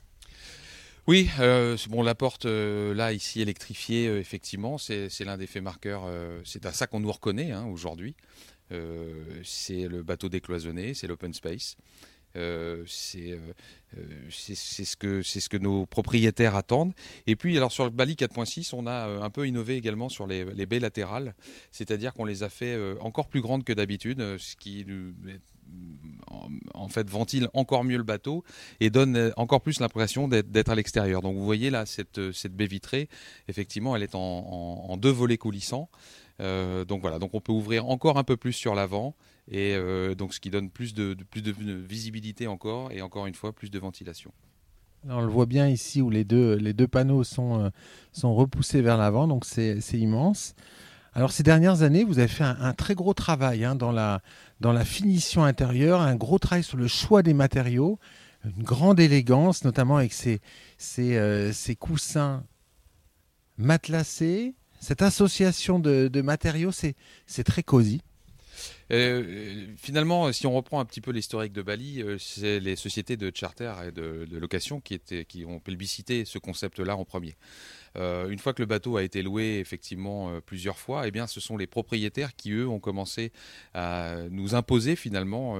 Oui, 1.09 1.27
euh, 1.39 1.75
bon, 1.89 2.03
la 2.03 2.13
porte 2.13 2.45
euh, 2.45 2.93
là 2.93 3.13
ici 3.13 3.41
électrifiée, 3.41 4.07
euh, 4.07 4.19
effectivement, 4.19 4.77
c'est 4.77 5.09
l'un 5.21 5.37
des 5.37 5.47
faits 5.47 5.63
marqueurs. 5.63 6.03
c'est 6.45 6.67
à 6.67 6.71
ça 6.71 6.85
qu'on 6.85 6.99
nous 6.99 7.11
reconnaît 7.11 7.51
hein, 7.51 7.65
aujourd'hui. 7.65 8.15
c'est 9.43 9.87
le 9.87 10.03
bateau 10.03 10.29
décloisonné, 10.29 10.93
c'est 10.93 11.07
l'open 11.07 11.33
space. 11.33 11.77
c'est 12.35 13.39
ce 14.55 14.95
que 14.97 15.23
ce 15.23 15.49
que 15.49 15.57
nos 15.57 15.87
propriétaires 15.87 16.55
attendent. 16.55 16.93
Et 17.25 17.35
puis 17.35 17.57
alors 17.57 17.71
sur 17.71 17.85
le 17.85 17.89
Bali 17.89 18.13
4.6, 18.13 18.75
on 18.75 18.85
a 18.85 19.07
un 19.07 19.31
peu 19.31 19.47
innové 19.47 19.77
également 19.77 20.09
sur 20.09 20.27
les, 20.27 20.45
les 20.45 20.67
baies 20.67 20.79
latérales, 20.79 21.33
c'est-à-dire 21.71 22.13
qu'on 22.13 22.25
les 22.25 22.43
a 22.43 22.49
fait 22.49 22.77
encore 22.99 23.29
plus 23.29 23.41
grandes 23.41 23.63
que 23.63 23.73
d'habitude, 23.73 24.37
ce 24.37 24.55
qui 24.55 24.85
en 26.73 26.87
fait 26.87 27.09
ventile 27.09 27.49
encore 27.53 27.83
mieux 27.83 27.97
le 27.97 28.03
bateau 28.03 28.43
et 28.79 28.89
donne 28.89 29.15
euh, 29.15 29.31
encore 29.37 29.61
plus 29.61 29.79
l'impression 29.79 30.27
d'être 30.27 30.69
à 30.69 30.75
l'extérieur. 30.75 31.21
Donc 31.21 31.35
vous 31.35 31.45
voyez 31.45 31.69
là 31.69 31.85
cette, 31.85 32.17
euh, 32.17 32.31
cette 32.31 32.55
baie 32.55 32.67
vitrée, 32.67 33.09
effectivement 33.47 33.95
elle 33.95 34.03
est 34.03 34.15
en, 34.15 34.97
deux 34.97 35.11
volets 35.11 35.37
coulissants. 35.37 35.89
Euh, 36.41 36.85
donc 36.85 37.01
voilà, 37.01 37.19
donc 37.19 37.33
on 37.33 37.41
peut 37.41 37.51
ouvrir 37.51 37.87
encore 37.87 38.17
un 38.17 38.23
peu 38.23 38.37
plus 38.37 38.53
sur 38.53 38.75
l'avant 38.75 39.15
et 39.51 39.75
donc 40.15 40.35
ce 40.35 40.39
qui 40.39 40.51
donne 40.51 40.69
plus 40.69 40.93
de, 40.93 41.17
plus 41.31 41.41
de, 41.41 41.51
visibilité 41.51 42.45
encore 42.45 42.91
et 42.91 43.01
encore 43.01 43.25
une 43.25 43.33
fois 43.33 43.51
plus 43.51 43.71
de 43.71 43.79
ventilation. 43.79 44.31
on 45.09 45.21
le 45.21 45.27
voit 45.27 45.47
bien 45.47 45.67
ici 45.67 46.03
où 46.03 46.11
les 46.11 46.23
deux, 46.23 46.53
les 46.53 46.73
deux 46.73 46.87
panneaux 46.87 47.23
sont, 47.23 47.71
sont 48.11 48.35
repoussés 48.35 48.83
vers 48.83 48.97
l'avant, 48.97 49.27
donc 49.27 49.45
c'est 49.45 49.79
immense. 49.93 50.53
Alors 51.13 51.31
ces 51.31 51.43
dernières 51.43 51.81
années, 51.81 52.03
vous 52.03 52.19
avez 52.19 52.27
fait 52.27 52.43
un, 52.43 52.73
très 52.73 52.95
gros 52.95 53.13
travail 53.13 53.65
hein, 53.65 53.75
dans, 53.75 53.91
la, 53.91 54.21
dans 54.59 54.73
la 54.73 54.85
finition 54.85 55.43
intérieure, 55.43 56.01
un 56.01 56.15
gros 56.15 56.39
travail 56.39 56.63
sur 56.63 56.77
le 56.77 56.87
choix 56.87 57.23
des 57.23 57.33
matériaux, 57.33 57.99
une 58.45 58.63
grande 58.63 58.99
élégance, 58.99 59.63
notamment 59.63 59.97
avec 59.97 60.13
ces, 60.13 60.39
ces, 60.77 61.17
euh, 61.17 61.51
coussins 61.79 62.43
matelassés. 63.57 64.53
Cette 64.79 65.01
association 65.01 65.79
de, 65.79 66.21
matériaux, 66.21 66.71
c'est 66.71 67.43
très 67.43 67.63
cosy. 67.63 68.01
Euh, 68.91 69.67
finalement, 69.77 70.31
si 70.31 70.47
on 70.47 70.53
reprend 70.53 70.79
un 70.79 70.85
petit 70.85 71.01
peu 71.01 71.11
l'historique 71.11 71.53
de 71.53 71.61
Bali, 71.61 72.01
euh, 72.01 72.17
c'est 72.17 72.59
les 72.59 72.75
sociétés 72.75 73.17
de 73.17 73.31
charter 73.33 73.71
et 73.87 73.91
de, 73.91 74.27
location 74.31 74.81
qui, 74.81 74.99
qui 75.27 75.45
ont 75.45 75.59
plébiscité 75.59 76.25
ce 76.25 76.39
concept-là 76.39 76.95
en 76.95 77.05
premier. 77.05 77.35
Euh, 77.97 78.29
une 78.29 78.39
fois 78.39 78.53
que 78.53 78.61
le 78.61 78.65
bateau 78.65 78.97
a 78.97 79.03
été 79.03 79.21
loué 79.21 79.59
effectivement 79.59 80.29
euh, 80.29 80.39
plusieurs 80.41 80.77
fois, 80.77 81.07
eh 81.07 81.11
bien, 81.11 81.27
ce 81.27 81.39
sont 81.39 81.57
les 81.57 81.67
propriétaires 81.67 82.35
qui, 82.35 82.51
eux, 82.51 82.67
ont 82.67 82.79
commencé 82.79 83.31
à 83.73 84.15
nous 84.29 84.55
imposer 84.55 84.95
finalement 84.95 85.57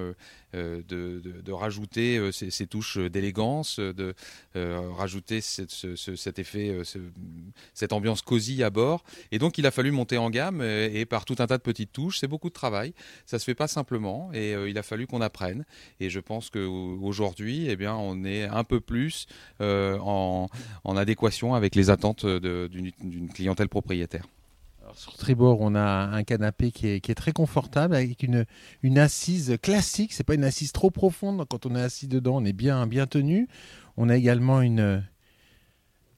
de, 0.54 0.84
de, 0.88 1.52
rajouter 1.52 2.32
ces, 2.32 2.68
touches 2.68 2.98
d'élégance, 2.98 3.80
de 3.80 4.14
rajouter 4.56 5.42
cet 5.42 6.40
effet, 6.40 6.82
cette 7.74 7.94
ambiance 7.94 8.22
cosy 8.22 8.64
à 8.64 8.70
bord. 8.70 9.04
Et 9.32 9.40
donc 9.40 9.58
il 9.58 9.66
a 9.66 9.72
fallu 9.72 9.92
monter 9.92 10.18
en 10.18 10.30
gamme 10.30 10.62
et, 10.62 11.06
par 11.06 11.26
tout 11.26 11.36
un 11.40 11.48
tas 11.48 11.58
de 11.58 11.64
petites 11.64 11.92
touches. 11.92 12.20
C'est 12.20 12.28
beaucoup 12.28 12.50
de 12.50 12.54
travail. 12.54 12.94
Ça 13.26 13.40
se 13.40 13.44
fait 13.44 13.56
pas 13.56 13.68
simplement 13.68 14.32
et 14.34 14.54
il 14.68 14.78
a 14.78 14.84
fallu 14.84 15.08
qu'on 15.08 15.22
apprenne. 15.22 15.66
Et 16.00 16.10
je 16.10 16.20
pense 16.20 16.50
qu'aujourd'hui, 16.50 17.68
eh 17.70 17.88
on 17.88 18.24
est 18.24 18.44
un 18.44 18.64
peu 18.64 18.80
plus 18.80 19.28
en, 19.60 20.48
adéquation 20.86 21.54
avec 21.54 21.76
les 21.76 21.90
attentes 21.90 22.19
d'une 22.26 23.30
clientèle 23.30 23.70
propriétaire. 23.70 24.26
sur 24.94 25.16
tribord, 25.16 25.62
on 25.62 25.76
a 25.76 25.82
un 25.82 26.24
canapé 26.24 26.72
qui 26.72 26.88
est, 26.88 27.16
très 27.16 27.32
confortable 27.32 27.96
avec 27.96 28.24
une, 28.24 28.46
assise 28.98 29.58
classique. 29.62 30.14
C'est 30.14 30.24
pas 30.24 30.36
une 30.36 30.44
assise 30.44 30.72
trop 30.72 30.92
profonde. 30.92 31.46
Quand 31.50 31.66
on 31.66 31.76
est 31.76 31.82
assis 31.82 32.08
dedans, 32.08 32.38
on 32.38 32.46
est 32.46 32.54
bien, 32.54 32.86
bien 32.88 33.08
tenu. 33.08 33.48
On 33.98 34.10
a 34.10 34.16
également 34.16 34.62
une, 34.62 35.04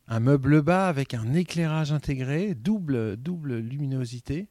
un 0.08 0.20
meuble 0.20 0.62
bas 0.62 0.88
avec 0.88 1.14
un 1.14 1.34
éclairage 1.34 1.92
intégré, 1.92 2.56
double, 2.56 3.18
double 3.18 3.58
luminosité. 3.58 4.48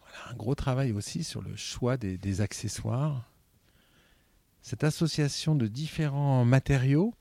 Voilà, 0.00 0.32
un 0.32 0.36
gros 0.36 0.54
travail 0.54 0.92
aussi 0.92 1.24
sur 1.24 1.42
le 1.42 1.56
choix 1.56 1.96
des 1.96 2.40
accessoires. 2.40 3.30
Cette 4.62 4.82
association 4.82 5.54
de 5.54 5.68
différents 5.68 6.44
matériaux 6.44 7.14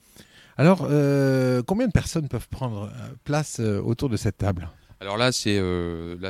alors, 0.57 0.87
euh, 0.89 1.61
combien 1.63 1.87
de 1.87 1.91
personnes 1.91 2.29
peuvent 2.29 2.47
prendre 2.47 2.83
euh, 2.83 3.09
place 3.25 3.59
euh, 3.59 3.81
autour 3.81 4.07
de 4.09 4.15
cette 4.15 4.37
table? 4.37 4.69
Alors 5.01 5.17
là, 5.17 5.33
c'est 5.33 5.61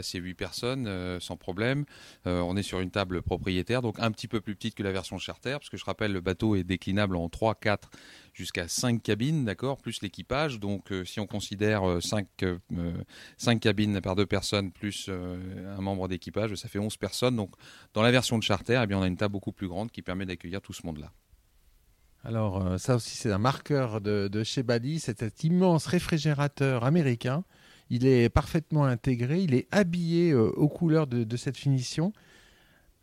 c'est 0.02 0.18
8 0.18 0.34
personnes 0.34 1.20
sans 1.22 1.38
problème. 1.38 1.86
on 2.26 2.58
est 2.58 2.64
sur 2.64 2.80
une 2.80 2.90
table 2.90 3.22
propriétaire, 3.22 3.84
donc 3.84 4.00
un 4.00 4.12
petit 4.12 4.28
peu 4.28 4.42
plus 4.42 4.56
petite 4.56 4.74
que 4.74 4.82
la 4.82 4.92
version 4.92 5.20
charter, 5.20 5.52
parce 5.52 5.70
que 5.70 5.78
je 5.78 5.86
rappelle, 5.86 6.12
le 6.12 6.20
bateau 6.20 6.56
est 6.56 6.64
déclinable 6.64 7.16
en 7.16 7.30
3, 7.30 7.56
4 7.56 7.92
jusqu'à 8.34 8.68
5 8.68 9.04
cabines, 9.04 9.46
d'accord, 9.46 9.78
plus 9.78 10.02
l'équipage. 10.02 10.60
Donc 10.60 10.92
si 11.06 11.20
on 11.20 11.28
considère 11.28 11.84
5, 12.02 12.28
5 13.38 13.60
cabines 13.60 14.02
par 14.02 14.16
deux 14.16 14.26
personnes 14.26 14.72
plus 14.72 15.10
un 15.10 15.82
membre 15.82 16.08
d'équipage, 16.08 16.56
ça 16.56 16.68
fait 16.68 16.80
11 16.80 16.98
personnes. 16.98 17.36
Donc 17.36 17.52
dans 17.94 18.02
la 18.02 18.12
version 18.12 18.38
de 18.40 18.44
charter, 18.44 18.82
eh 18.84 18.88
bien, 18.88 18.98
on 18.98 19.04
a 19.04 19.08
une 19.08 19.16
table 19.16 19.34
beaucoup 19.34 19.54
plus 19.54 19.68
grande 19.68 19.92
qui 19.92 20.02
permet 20.02 20.26
d'accueillir 20.26 20.60
tout 20.60 20.74
ce 20.74 20.86
monde-là. 20.88 21.12
Alors 22.26 22.66
euh, 22.66 22.78
ça 22.80 22.96
aussi 22.96 23.16
c'est 23.16 23.32
un 23.32 23.38
marqueur 23.38 24.02
de, 24.02 24.44
chez 24.44 24.64
Bali, 24.64 25.00
c'est 25.00 25.20
cet 25.20 25.44
immense 25.44 25.86
réfrigérateur 25.86 26.84
américain. 26.84 27.44
Il 27.92 28.08
est 28.08 28.30
parfaitement 28.30 28.86
intégré, 28.86 29.44
il 29.44 29.54
est 29.54 29.68
habillé 29.72 30.32
euh, 30.32 30.50
aux 30.58 30.68
couleurs 30.68 31.06
de, 31.06 31.38
cette 31.38 31.56
finition. 31.56 32.14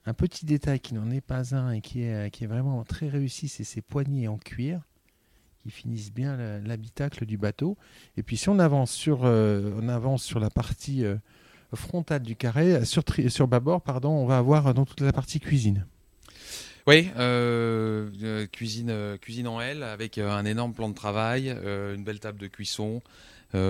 Un 0.07 0.15
petit 0.15 0.45
détail 0.45 0.81
qui 0.81 0.95
n'en 0.95 1.09
est 1.13 1.21
pas 1.21 1.55
un 1.55 1.71
et 1.71 1.81
qui 1.81 2.03
est, 2.03 2.43
est 2.43 2.47
vraiment 2.47 2.83
très 2.83 3.09
réussi, 3.09 3.47
c'est 3.47 3.63
ses 3.63 3.81
poignées 3.81 4.27
en 4.27 4.39
cuir 4.39 4.81
qui 5.63 5.71
finissent 5.71 6.13
bien 6.13 6.37
l'habitacle 6.65 7.25
du 7.25 7.39
bateau. 7.39 7.79
Et 8.17 8.25
puis 8.25 8.37
si 8.37 8.49
on 8.49 8.59
avance 8.59 8.91
sur, 8.91 9.21
euh, 9.25 9.71
on 9.81 9.89
avance 9.89 10.25
sur 10.25 10.41
la 10.41 10.51
partie 10.51 11.05
frontale 11.73 12.23
du 12.23 12.35
carré, 12.35 12.85
sur, 12.85 13.05
sur 13.29 13.47
bâbord, 13.47 13.83
pardon, 13.83 14.11
on 14.11 14.27
va 14.27 14.39
avoir 14.39 14.75
dans 14.75 14.85
toute 14.85 15.03
la 15.03 15.13
partie 15.13 15.39
cuisine. 15.39 15.87
Oui, 16.89 17.09
euh, 17.17 18.11
euh, 18.25 18.47
cuisine, 18.49 18.91
euh, 18.91 19.17
cuisine 19.17 19.47
en 19.47 19.61
L 19.61 19.85
avec 19.85 20.19
un 20.19 20.45
énorme 20.45 20.75
plan 20.75 20.89
de 20.89 20.95
travail, 20.95 21.49
une 21.49 22.03
belle 22.03 22.19
table 22.19 22.41
de 22.41 22.49
cuisson, 22.49 23.03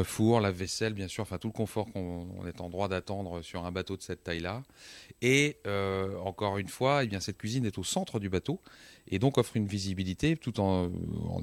four, 0.04 0.40
lave-vaisselle, 0.40 0.94
bien 0.94 1.08
sûr, 1.08 1.22
enfin 1.22 1.36
tout 1.36 1.48
le 1.48 1.52
confort 1.52 1.92
qu'on 1.92 2.46
est 2.46 2.60
en 2.60 2.70
droit 2.70 2.88
d'attendre 2.88 3.42
sur 3.42 3.66
un 3.66 3.72
bateau 3.72 3.96
de 3.96 4.02
cette 4.02 4.22
taille-là. 4.22 4.62
Et 5.20 5.58
encore 6.24 6.56
une 6.58 6.68
fois, 6.68 7.04
eh 7.04 7.06
bien, 7.06 7.20
cette 7.20 7.36
cuisine 7.36 7.66
est 7.66 7.76
au 7.78 7.84
centre 7.84 8.18
du 8.18 8.30
bateau 8.30 8.60
et 9.08 9.18
donc 9.18 9.36
offre 9.36 9.56
une 9.56 9.66
visibilité, 9.66 10.36
tout 10.36 10.60
en, 10.60 10.90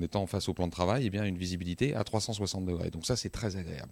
étant 0.02 0.26
face 0.26 0.50
au 0.50 0.54
plan 0.54 0.66
de 0.66 0.72
travail, 0.72 1.06
eh 1.06 1.10
bien, 1.10 1.24
une 1.24 1.38
visibilité 1.38 1.94
à 1.94 2.04
360 2.04 2.66
degrés. 2.66 2.90
Donc 2.90 3.06
ça, 3.06 3.16
c'est 3.16 3.30
très 3.30 3.58
agréable. 3.58 3.92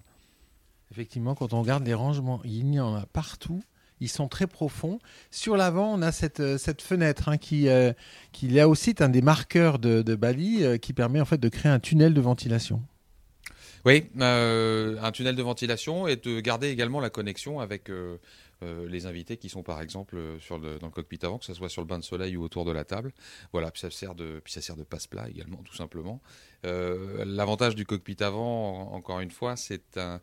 Effectivement, 0.92 1.36
quand 1.36 1.54
on 1.54 1.62
regarde 1.62 1.86
les 1.86 1.94
rangements, 1.94 2.42
il 2.46 2.74
y 2.74 2.80
en 2.80 2.96
a 2.96 3.06
partout 3.06 3.62
ils 4.00 4.10
sont 4.10 4.28
très 4.28 4.48
profonds. 4.48 5.00
Sur 5.32 5.58
l'avant, 5.58 5.94
on 5.94 6.02
a 6.02 6.12
cette, 6.12 6.40
euh, 6.40 6.58
cette 6.58 6.82
fenêtre 6.82 7.30
hein, 7.30 7.38
qui, 7.38 7.68
euh, 7.68 7.94
qui 8.32 8.48
là 8.48 8.70
aussi 8.70 8.96
un 9.00 9.10
des 9.10 9.22
marqueurs 9.22 9.80
de, 9.80 10.16
Bali 10.16 10.64
euh, 10.64 10.78
qui 10.78 10.94
permet 10.94 11.22
en 11.22 11.26
fait 11.26 11.40
de 11.40 11.50
créer 11.50 11.72
un 11.72 11.80
tunnel 11.80 12.14
de 12.14 12.22
ventilation. 12.22 12.82
Oui, 13.86 14.10
un 14.20 15.12
tunnel 15.14 15.36
de 15.36 15.44
ventilation 15.44 16.08
et 16.08 16.18
de 16.18 16.42
garder 16.42 16.68
également 16.70 17.00
la 17.00 17.10
connexion 17.10 17.62
avec 17.62 17.90
euh, 18.64 18.88
les 18.88 19.06
invités 19.06 19.38
qui 19.38 19.50
sont 19.50 19.62
par 19.62 19.82
exemple 19.82 20.18
euh, 20.18 20.40
sur 20.40 20.60
dans 20.60 20.88
le 20.88 20.92
cockpit 20.92 21.20
avant, 21.22 21.38
que 21.38 21.46
ce 21.46 21.54
soit 21.54 21.70
sur 21.70 21.84
le 21.84 21.88
bain 21.88 22.00
de 22.00 22.04
soleil 22.04 22.36
ou 22.38 22.44
autour 22.44 22.66
de 22.66 22.72
la 22.72 22.86
table. 22.86 23.14
Voilà, 23.52 23.70
puis 23.70 23.82
ça 23.82 23.92
sert 23.92 24.16
de, 24.16 24.42
puis 24.44 24.52
ça 24.52 24.62
sert 24.62 24.76
de 24.76 24.84
passe-plat 24.84 25.30
également, 25.30 25.58
tout 25.58 25.76
simplement. 25.76 26.22
Euh, 26.66 27.24
l'avantage 27.26 27.76
du 27.76 27.86
cockpit 27.86 28.18
avant, 28.20 28.94
encore 28.94 29.20
une 29.20 29.30
fois, 29.30 29.56
c'est 29.56 29.98
un, 29.98 30.20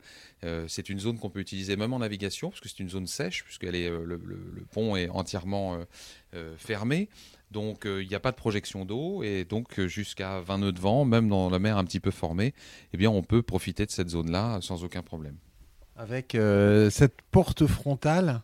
c'est 0.67 0.89
une 0.89 0.99
zone 0.99 1.19
qu'on 1.19 1.31
peut 1.31 1.41
utiliser 1.41 1.77
même 1.77 1.93
en 1.93 2.01
navigation, 2.01 2.51
parce 2.51 2.61
que 2.61 2.69
c'est 2.69 2.81
une 2.81 2.91
zone 2.91 3.07
sèche, 3.07 3.45
puisque 3.45 3.63
le, 3.63 4.67
pont 4.73 4.97
est 4.97 5.09
entièrement 5.09 5.79
fermé. 6.59 7.09
Donc 7.51 7.83
il 7.85 8.09
n'y 8.09 8.15
a 8.15 8.21
pas 8.21 8.33
de 8.33 8.37
projection 8.37 8.85
d'eau 8.85 9.23
et 9.23 9.45
donc 9.45 9.81
jusqu'à 9.83 10.41
20 10.41 10.59
nœuds 10.59 10.73
de 10.73 10.81
vent, 10.81 11.05
même 11.05 11.29
dans 11.29 11.49
la 11.49 11.59
mer 11.59 11.79
un 11.79 11.85
petit 11.85 12.01
peu 12.01 12.11
formée, 12.11 12.53
eh 12.93 13.07
on 13.07 13.23
peut 13.23 13.43
profiter 13.43 13.87
de 13.87 13.91
cette 13.91 14.11
zone-là 14.11 14.59
sans 14.61 14.85
aucun 14.85 15.03
problème. 15.03 15.37
Avec 15.97 16.35
euh, 16.35 16.91
cette 16.91 17.23
porte 17.31 17.67
frontale, 17.67 18.43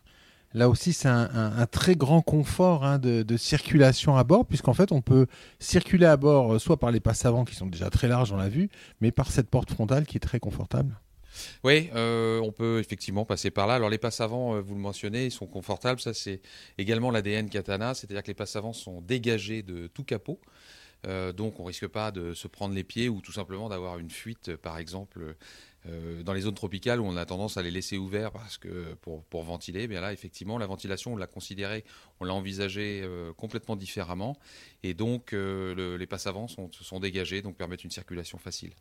là 0.53 0.69
aussi 0.69 0.93
c'est 0.93 1.09
un, 1.09 1.65
très 1.69 1.95
grand 1.95 2.21
confort 2.21 2.85
hein, 2.85 2.97
de, 2.97 3.37
circulation 3.37 4.15
à 4.15 4.23
bord, 4.23 4.45
puisqu'en 4.45 4.73
fait 4.73 4.93
on 4.93 5.01
peut 5.01 5.27
circuler 5.59 6.05
à 6.05 6.15
bord 6.15 6.53
euh, 6.53 6.59
soit 6.59 6.77
par 6.77 6.91
les 6.91 7.01
passes 7.01 7.25
avant 7.25 7.43
qui 7.43 7.55
sont 7.55 7.67
déjà 7.67 7.89
très 7.89 8.07
larges, 8.07 8.31
on 8.31 8.37
l'a 8.37 8.47
vu, 8.47 8.69
mais 9.01 9.11
par 9.11 9.31
cette 9.31 9.49
porte 9.49 9.71
frontale 9.71 10.05
qui 10.05 10.15
est 10.15 10.21
très 10.21 10.39
confortable. 10.39 10.97
Oui, 11.63 11.89
euh, 11.93 12.39
on 12.39 12.51
peut 12.51 12.79
effectivement 12.79 13.25
passer 13.25 13.51
par 13.51 13.67
là. 13.67 13.75
Alors 13.75 13.89
les 13.89 13.97
passes 13.97 14.21
avant, 14.21 14.61
vous 14.61 14.75
le 14.75 14.81
mentionnez, 14.81 15.25
ils 15.25 15.31
sont 15.31 15.47
confortables. 15.47 15.99
Ça 15.99 16.13
c'est 16.13 16.41
également 16.77 17.11
l'ADN 17.11 17.49
Katana, 17.49 17.93
c'est-à-dire 17.93 18.23
que 18.23 18.27
les 18.27 18.33
passes 18.33 18.55
avant 18.55 18.73
sont 18.73 19.01
dégagées 19.01 19.61
de 19.61 19.87
tout 19.87 20.03
capot. 20.03 20.39
donc 21.35 21.59
on 21.59 21.63
risque 21.65 21.87
pas 21.87 22.11
de 22.11 22.33
se 22.33 22.47
prendre 22.47 22.75
les 22.75 22.83
pieds 22.83 23.09
ou 23.09 23.19
tout 23.21 23.31
simplement 23.33 23.67
d'avoir 23.67 23.97
une 23.97 24.11
fuite, 24.11 24.55
par 24.57 24.77
exemple, 24.77 25.35
euh, 25.87 26.21
dans 26.21 26.33
les 26.33 26.41
zones 26.41 26.53
tropicales 26.53 26.99
où 26.99 27.05
on 27.05 27.17
a 27.17 27.25
tendance 27.25 27.57
à 27.57 27.63
les 27.63 27.71
laisser 27.71 27.97
ouverts 27.97 28.31
parce 28.31 28.59
que 28.59 28.93
pour, 29.01 29.23
pour 29.23 29.43
ventiler, 29.43 29.83
eh 29.83 29.87
bien 29.87 29.99
là 29.99 30.13
effectivement 30.13 30.59
la 30.59 30.67
ventilation 30.67 31.13
on 31.13 31.17
l'a 31.17 31.25
considérée, 31.25 31.83
on 32.19 32.25
l'a 32.25 32.35
envisagée 32.35 33.01
euh, 33.03 33.33
complètement 33.33 33.75
différemment 33.75 34.37
et 34.83 34.93
donc 34.93 35.33
euh, 35.33 35.97
les 35.97 36.05
passes 36.05 36.27
avant 36.27 36.47
sont, 36.47 36.69
sont 36.71 36.99
dégagées 36.99 37.41
donc 37.41 37.55
permettent 37.55 37.83
une 37.83 37.91
circulation 37.91 38.37
facile. 38.37 38.73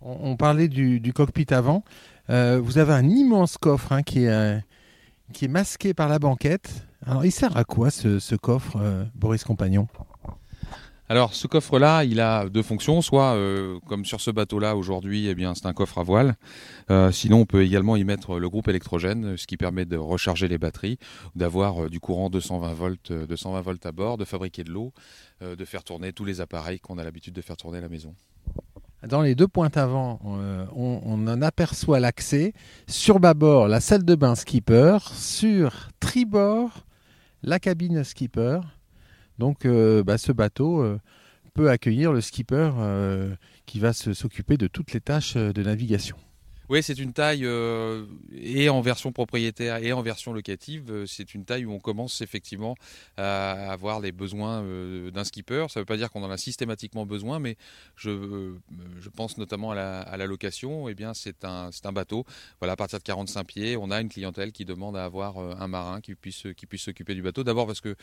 On, 0.00 0.36
parlait 0.36 0.68
du, 0.68 1.12
cockpit 1.12 1.46
avant. 1.50 1.82
vous 2.28 2.78
avez 2.78 2.92
un 2.92 3.08
immense 3.08 3.58
coffre 3.58 3.90
hein, 3.90 4.04
qui, 4.04 4.26
est, 4.26 4.62
qui 5.32 5.46
est 5.46 5.48
masqué 5.48 5.92
par 5.92 6.08
la 6.08 6.20
banquette. 6.20 6.86
Alors 7.04 7.24
il 7.24 7.32
sert 7.32 7.56
à 7.56 7.64
quoi 7.64 7.90
ce 7.90 8.36
coffre, 8.36 8.78
Boris 9.16 9.42
Compagnon? 9.42 9.88
Alors 11.08 11.32
ce 11.34 11.46
coffre-là, 11.46 12.04
il 12.04 12.20
a 12.20 12.48
deux 12.48 12.62
fonctions. 12.62 13.00
Soit, 13.00 13.34
euh, 13.34 13.78
comme 13.86 14.04
sur 14.04 14.20
ce 14.20 14.30
bateau-là 14.30 14.76
aujourd'hui, 14.76 15.26
eh 15.28 15.54
c'est 15.54 15.66
un 15.66 15.72
coffre 15.72 15.98
à 15.98 16.02
voile. 16.02 16.36
Euh, 16.90 17.10
sinon, 17.10 17.40
on 17.40 17.46
peut 17.46 17.62
également 17.62 17.96
y 17.96 18.04
mettre 18.04 18.38
le 18.38 18.48
groupe 18.48 18.68
électrogène, 18.68 19.36
ce 19.36 19.46
qui 19.46 19.56
permet 19.56 19.86
de 19.86 19.96
recharger 19.96 20.48
les 20.48 20.58
batteries, 20.58 20.98
d'avoir 21.34 21.84
euh, 21.84 21.88
du 21.88 21.98
courant 21.98 22.28
220 22.28 22.72
volts, 22.74 23.12
220 23.12 23.60
volts 23.62 23.86
à 23.86 23.92
bord, 23.92 24.18
de 24.18 24.26
fabriquer 24.26 24.64
de 24.64 24.70
l'eau, 24.70 24.92
de 25.40 25.64
faire 25.64 25.84
tourner 25.84 26.12
tous 26.12 26.24
les 26.24 26.40
appareils 26.40 26.80
qu'on 26.80 26.98
a 26.98 27.04
l'habitude 27.04 27.32
de 27.32 27.40
faire 27.40 27.56
tourner 27.56 27.78
à 27.78 27.80
la 27.82 27.88
maison. 27.88 28.14
Dans 29.06 29.22
les 29.22 29.36
deux 29.36 29.46
pointes 29.46 29.76
avant, 29.76 30.20
on, 30.24 31.00
on, 31.04 31.28
en 31.28 31.42
aperçoit 31.42 32.00
l'accès. 32.00 32.52
Sur 32.88 33.20
bâbord, 33.20 33.68
la 33.68 33.80
salle 33.80 34.04
de 34.04 34.14
bain 34.16 34.34
skipper. 34.34 34.98
Sur 35.14 35.90
tribord, 36.00 36.84
la 37.42 37.60
cabine 37.60 38.02
skipper. 38.02 38.60
Donc 39.38 39.64
euh, 39.64 40.02
bah, 40.02 40.18
ce 40.18 40.32
bateau 40.32 40.82
euh, 40.82 40.98
peut 41.54 41.70
accueillir 41.70 42.12
le 42.12 42.20
skipper 42.20 42.70
euh, 42.78 43.34
qui 43.66 43.80
va 43.80 43.92
s'occuper 43.92 44.56
de 44.56 44.66
toutes 44.66 44.92
les 44.92 45.00
tâches 45.00 45.34
de 45.34 45.62
navigation. 45.62 46.16
Oui, 46.70 46.82
c'est 46.82 46.98
une 46.98 47.14
taille, 47.14 47.46
euh, 47.46 48.04
et 48.36 48.68
en 48.68 48.82
version 48.82 49.10
propriétaire 49.10 49.82
et 49.82 49.94
en 49.94 50.02
version 50.02 50.34
locative, 50.34 50.90
euh, 50.90 51.06
c'est 51.06 51.32
une 51.34 51.46
taille 51.46 51.64
où 51.64 51.72
on 51.72 51.78
commence 51.78 52.20
effectivement 52.20 52.74
à 53.16 53.72
avoir 53.72 54.00
les 54.00 54.12
besoins 54.12 54.62
euh, 54.62 55.10
d'un 55.10 55.24
skipper. 55.24 55.64
Ça 55.70 55.80
ne 55.80 55.82
veut 55.82 55.86
pas 55.86 55.96
dire 55.96 56.10
qu'on 56.10 56.22
en 56.22 56.30
a 56.30 56.36
systématiquement 56.36 57.06
besoin, 57.06 57.38
mais 57.38 57.56
je, 57.96 58.28
pense 59.16 59.38
notamment 59.38 59.70
à 59.70 60.16
la, 60.16 60.26
location. 60.26 60.90
Eh 60.90 60.94
bien, 60.94 61.14
c'est 61.14 61.42
un, 61.46 61.70
bateau. 61.90 62.26
Voilà, 62.60 62.74
à 62.74 62.76
partir 62.76 62.98
de 62.98 63.04
45 63.04 63.44
pieds, 63.46 63.76
on 63.78 63.90
a 63.90 63.98
une 64.02 64.10
clientèle 64.10 64.52
qui 64.52 64.66
demande 64.66 64.94
à 64.94 65.06
avoir 65.06 65.38
un 65.38 65.68
marin 65.68 66.02
qui 66.02 66.14
puisse, 66.14 66.44
s'occuper 66.76 67.14
du 67.14 67.22
bateau. 67.22 67.44
D'abord 67.44 67.66
parce 67.66 67.80
que 67.80 67.96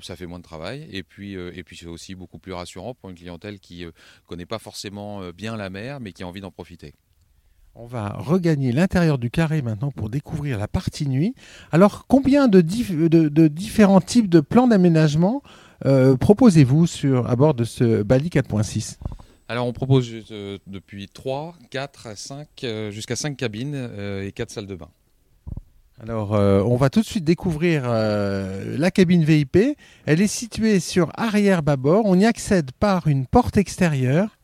ça 0.00 0.16
fait 0.16 0.26
moins 0.26 0.38
de 0.38 0.44
travail, 0.44 0.88
et 0.90 1.02
puis 1.02 1.36
c'est 1.72 1.86
aussi 1.86 2.14
beaucoup 2.14 2.38
plus 2.38 2.54
rassurant 2.54 2.94
pour 2.94 3.10
une 3.10 3.16
clientèle 3.16 3.60
qui 3.60 3.84
ne 3.84 3.90
connaît 4.26 4.46
pas 4.46 4.58
forcément 4.58 5.30
bien 5.32 5.56
la 5.58 5.68
mer, 5.68 6.00
mais 6.00 6.12
qui 6.12 6.22
a 6.22 6.26
envie 6.26 6.40
d'en 6.40 6.50
profiter. 6.50 6.94
On 7.76 7.86
va 7.86 8.10
regagner 8.10 8.70
l'intérieur 8.70 9.18
du 9.18 9.30
carré 9.30 9.60
maintenant 9.60 9.90
pour 9.90 10.08
découvrir 10.08 10.58
la 10.58 10.68
partie 10.68 11.08
nuit. 11.08 11.34
Alors, 11.72 12.06
combien 12.06 12.46
de, 12.46 12.60
différents 12.60 14.00
types 14.00 14.28
de 14.28 14.40
plans 14.40 14.68
d'aménagement 14.68 15.42
euh, 15.84 16.16
proposez-vous 16.16 16.86
sur 16.86 17.28
à 17.28 17.34
bord 17.34 17.52
de 17.52 17.64
ce 17.64 18.02
Bali 18.04 18.28
4.6 18.28 18.98
Alors 19.48 19.66
on 19.66 19.72
propose 19.72 20.08
euh, 20.30 20.56
depuis 20.68 21.08
3, 21.08 21.56
4, 21.70 22.16
5, 22.16 22.48
jusqu'à 22.90 23.16
5 23.16 23.36
cabines 23.36 23.90
et 24.22 24.30
4 24.30 24.50
salles 24.50 24.66
de 24.68 24.76
bain. 24.76 24.88
Alors, 26.00 26.30
on 26.30 26.76
va 26.76 26.90
tout 26.90 27.00
de 27.00 27.06
suite 27.06 27.24
découvrir 27.24 27.88
la 27.88 28.90
cabine 28.92 29.24
VIP. 29.24 29.76
Elle 30.06 30.20
est 30.20 30.28
située 30.28 30.78
sur 30.78 31.10
arrière 31.16 31.62
bâbord. 31.62 32.04
On 32.04 32.18
y 32.18 32.24
accède 32.24 32.70
par 32.78 33.08
une 33.08 33.26
porte 33.26 33.56
extérieure. 33.56 34.38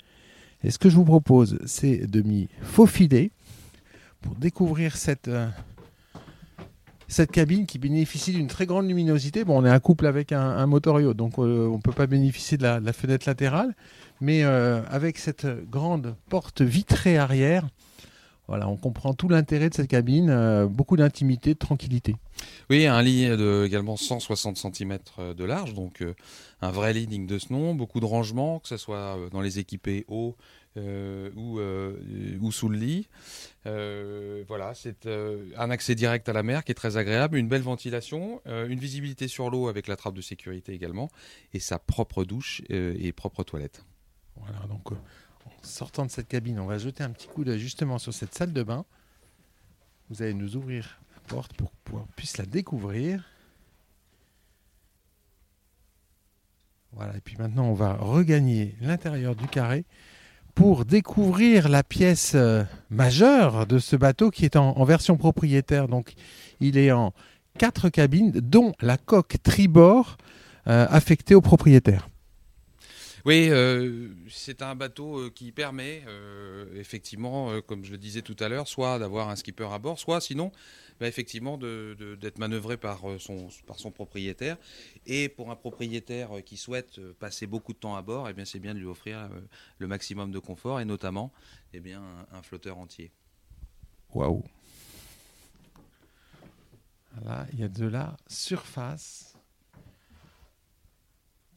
Et 0.62 0.70
ce 0.70 0.78
que 0.78 0.90
je 0.90 0.96
vous 0.96 1.04
propose, 1.04 1.58
c'est 1.64 2.06
de 2.06 2.22
m'y 2.22 2.48
faufiler 2.62 3.32
pour 4.20 4.34
découvrir 4.34 4.96
cette, 4.96 5.30
cette 7.10 7.32
cabine 7.32 7.66
qui 7.66 7.78
bénéficie 7.78 8.32
d'une 8.32 8.46
très 8.46 8.66
grande 8.66 8.86
luminosité. 8.86 9.44
Bon, 9.44 9.60
on 9.60 9.66
est 9.66 9.70
un 9.70 9.80
couple 9.80 10.06
avec 10.06 10.32
un, 10.32 10.66
motorio, 10.66 11.12
donc 11.12 11.38
euh, 11.38 11.66
on 11.66 11.76
ne 11.76 11.82
peut 11.82 11.92
pas 11.92 12.06
bénéficier 12.06 12.56
de 12.56 12.62
la, 12.62 12.92
fenêtre 12.92 13.28
latérale, 13.28 13.74
mais 14.20 14.44
euh, 14.44 14.80
avec 14.88 15.18
cette 15.18 15.46
grande 15.68 16.14
porte 16.28 16.62
vitrée 16.62 17.18
arrière, 17.18 17.66
voilà, 18.46 18.68
on 18.68 18.76
comprend 18.76 19.12
tout 19.12 19.28
l'intérêt 19.28 19.70
de 19.70 19.74
cette 19.74 19.88
cabine, 19.88 20.30
euh, 20.30 20.66
beaucoup 20.66 20.96
d'intimité, 20.96 21.54
de 21.54 21.58
tranquillité. 21.58 22.14
Oui, 22.68 22.86
un 22.86 23.02
lit 23.02 23.26
de 23.26 23.64
également 23.66 23.96
160 23.96 24.56
cm 24.56 24.98
de 25.18 25.44
large, 25.44 25.74
donc 25.74 26.04
un 26.60 26.70
vrai 26.70 26.92
lit 26.92 27.06
digne 27.06 27.26
de 27.26 27.38
ce 27.38 27.52
nom, 27.52 27.74
beaucoup 27.74 28.00
de 28.00 28.04
rangements, 28.04 28.60
que 28.60 28.68
ce 28.68 28.76
soit 28.76 29.18
dans 29.32 29.40
les 29.40 29.58
équipés 29.58 30.04
hauts 30.08 30.36
ou, 30.76 31.60
ou 32.40 32.52
sous 32.52 32.68
le 32.68 32.78
lit. 32.78 33.08
Euh, 33.66 34.42
voilà, 34.48 34.74
c'est 34.74 35.06
euh, 35.06 35.50
un 35.56 35.70
accès 35.70 35.94
direct 35.94 36.28
à 36.28 36.32
la 36.32 36.42
mer 36.42 36.64
qui 36.64 36.72
est 36.72 36.74
très 36.74 36.96
agréable, 36.96 37.36
une 37.36 37.48
belle 37.48 37.62
ventilation, 37.62 38.40
euh, 38.46 38.68
une 38.68 38.78
visibilité 38.78 39.28
sur 39.28 39.50
l'eau 39.50 39.68
avec 39.68 39.86
la 39.86 39.96
trappe 39.96 40.14
de 40.14 40.22
sécurité 40.22 40.72
également, 40.72 41.10
et 41.52 41.60
sa 41.60 41.78
propre 41.78 42.24
douche 42.24 42.62
et 42.68 43.12
propre 43.12 43.42
toilette. 43.42 43.84
Voilà, 44.36 44.60
donc 44.66 44.92
en 44.92 44.98
sortant 45.62 46.06
de 46.06 46.10
cette 46.10 46.28
cabine, 46.28 46.58
on 46.58 46.66
va 46.66 46.78
jeter 46.78 47.04
un 47.04 47.10
petit 47.10 47.28
coup 47.28 47.44
d'œil 47.44 47.58
justement 47.58 47.98
sur 47.98 48.14
cette 48.14 48.34
salle 48.34 48.52
de 48.52 48.62
bain. 48.62 48.84
Vous 50.08 50.22
allez 50.22 50.34
nous 50.34 50.56
ouvrir 50.56 51.00
pour 51.56 51.72
qu'on 51.84 52.06
puisse 52.16 52.38
la 52.38 52.44
découvrir. 52.44 53.24
Voilà, 56.92 57.16
et 57.16 57.20
puis 57.20 57.36
maintenant 57.38 57.66
on 57.66 57.74
va 57.74 57.94
regagner 57.94 58.74
l'intérieur 58.80 59.36
du 59.36 59.46
carré 59.46 59.84
pour 60.54 60.84
découvrir 60.84 61.68
la 61.68 61.84
pièce 61.84 62.32
euh, 62.34 62.64
majeure 62.90 63.66
de 63.66 63.78
ce 63.78 63.94
bateau 63.94 64.30
qui 64.30 64.44
est 64.44 64.56
en, 64.56 64.84
version 64.84 65.16
propriétaire. 65.16 65.86
Donc 65.86 66.14
il 66.58 66.76
est 66.76 66.90
en 66.90 67.12
quatre 67.58 67.88
cabines, 67.88 68.32
dont 68.32 68.72
la 68.80 68.96
coque 68.96 69.36
tribord 69.42 70.16
euh, 70.66 70.86
affectée 70.90 71.34
au 71.34 71.40
propriétaire. 71.40 72.08
Oui, 73.24 73.48
euh, 73.50 74.08
c'est 74.28 74.62
un 74.62 74.74
bateau 74.74 75.30
qui 75.30 75.52
permet 75.52 76.02
effectivement, 76.74 77.60
comme 77.62 77.84
je 77.84 77.92
le 77.92 77.98
disais 77.98 78.22
tout 78.22 78.36
à 78.40 78.48
l'heure, 78.48 78.68
soit 78.68 78.98
d'avoir 78.98 79.28
un 79.28 79.36
skipper 79.36 79.68
à 79.72 79.78
bord, 79.78 79.98
soit 79.98 80.20
sinon 80.20 80.52
bah, 81.00 81.08
effectivement 81.08 81.56
d'être 81.56 82.38
manœuvré 82.38 82.76
par 82.76 83.08
euh, 83.08 83.18
son, 83.18 83.90
propriétaire. 83.90 84.58
Et 85.06 85.30
pour 85.30 85.50
un 85.50 85.56
propriétaire 85.56 86.36
euh, 86.36 86.40
qui 86.42 86.58
souhaite 86.58 86.98
euh, 86.98 87.14
passer 87.18 87.46
beaucoup 87.46 87.72
de 87.72 87.78
temps 87.78 87.96
à 87.96 88.02
bord, 88.02 88.28
eh 88.28 88.34
bien 88.34 88.44
c'est 88.44 88.58
bien 88.58 88.74
de 88.74 88.80
lui 88.80 88.86
offrir 88.86 89.30
le 89.78 89.86
maximum 89.86 90.30
de 90.30 90.38
confort 90.38 90.78
et 90.78 90.84
notamment 90.84 91.32
eh 91.72 91.80
bien, 91.80 92.02
un, 92.32 92.42
flotteur 92.42 92.76
entier. 92.76 93.10
Waouh 94.12 94.44
Là, 97.24 97.46
il 97.54 97.60
y 97.60 97.64
a 97.64 97.68
de 97.68 97.86
la 97.86 98.16
surface. 98.28 99.34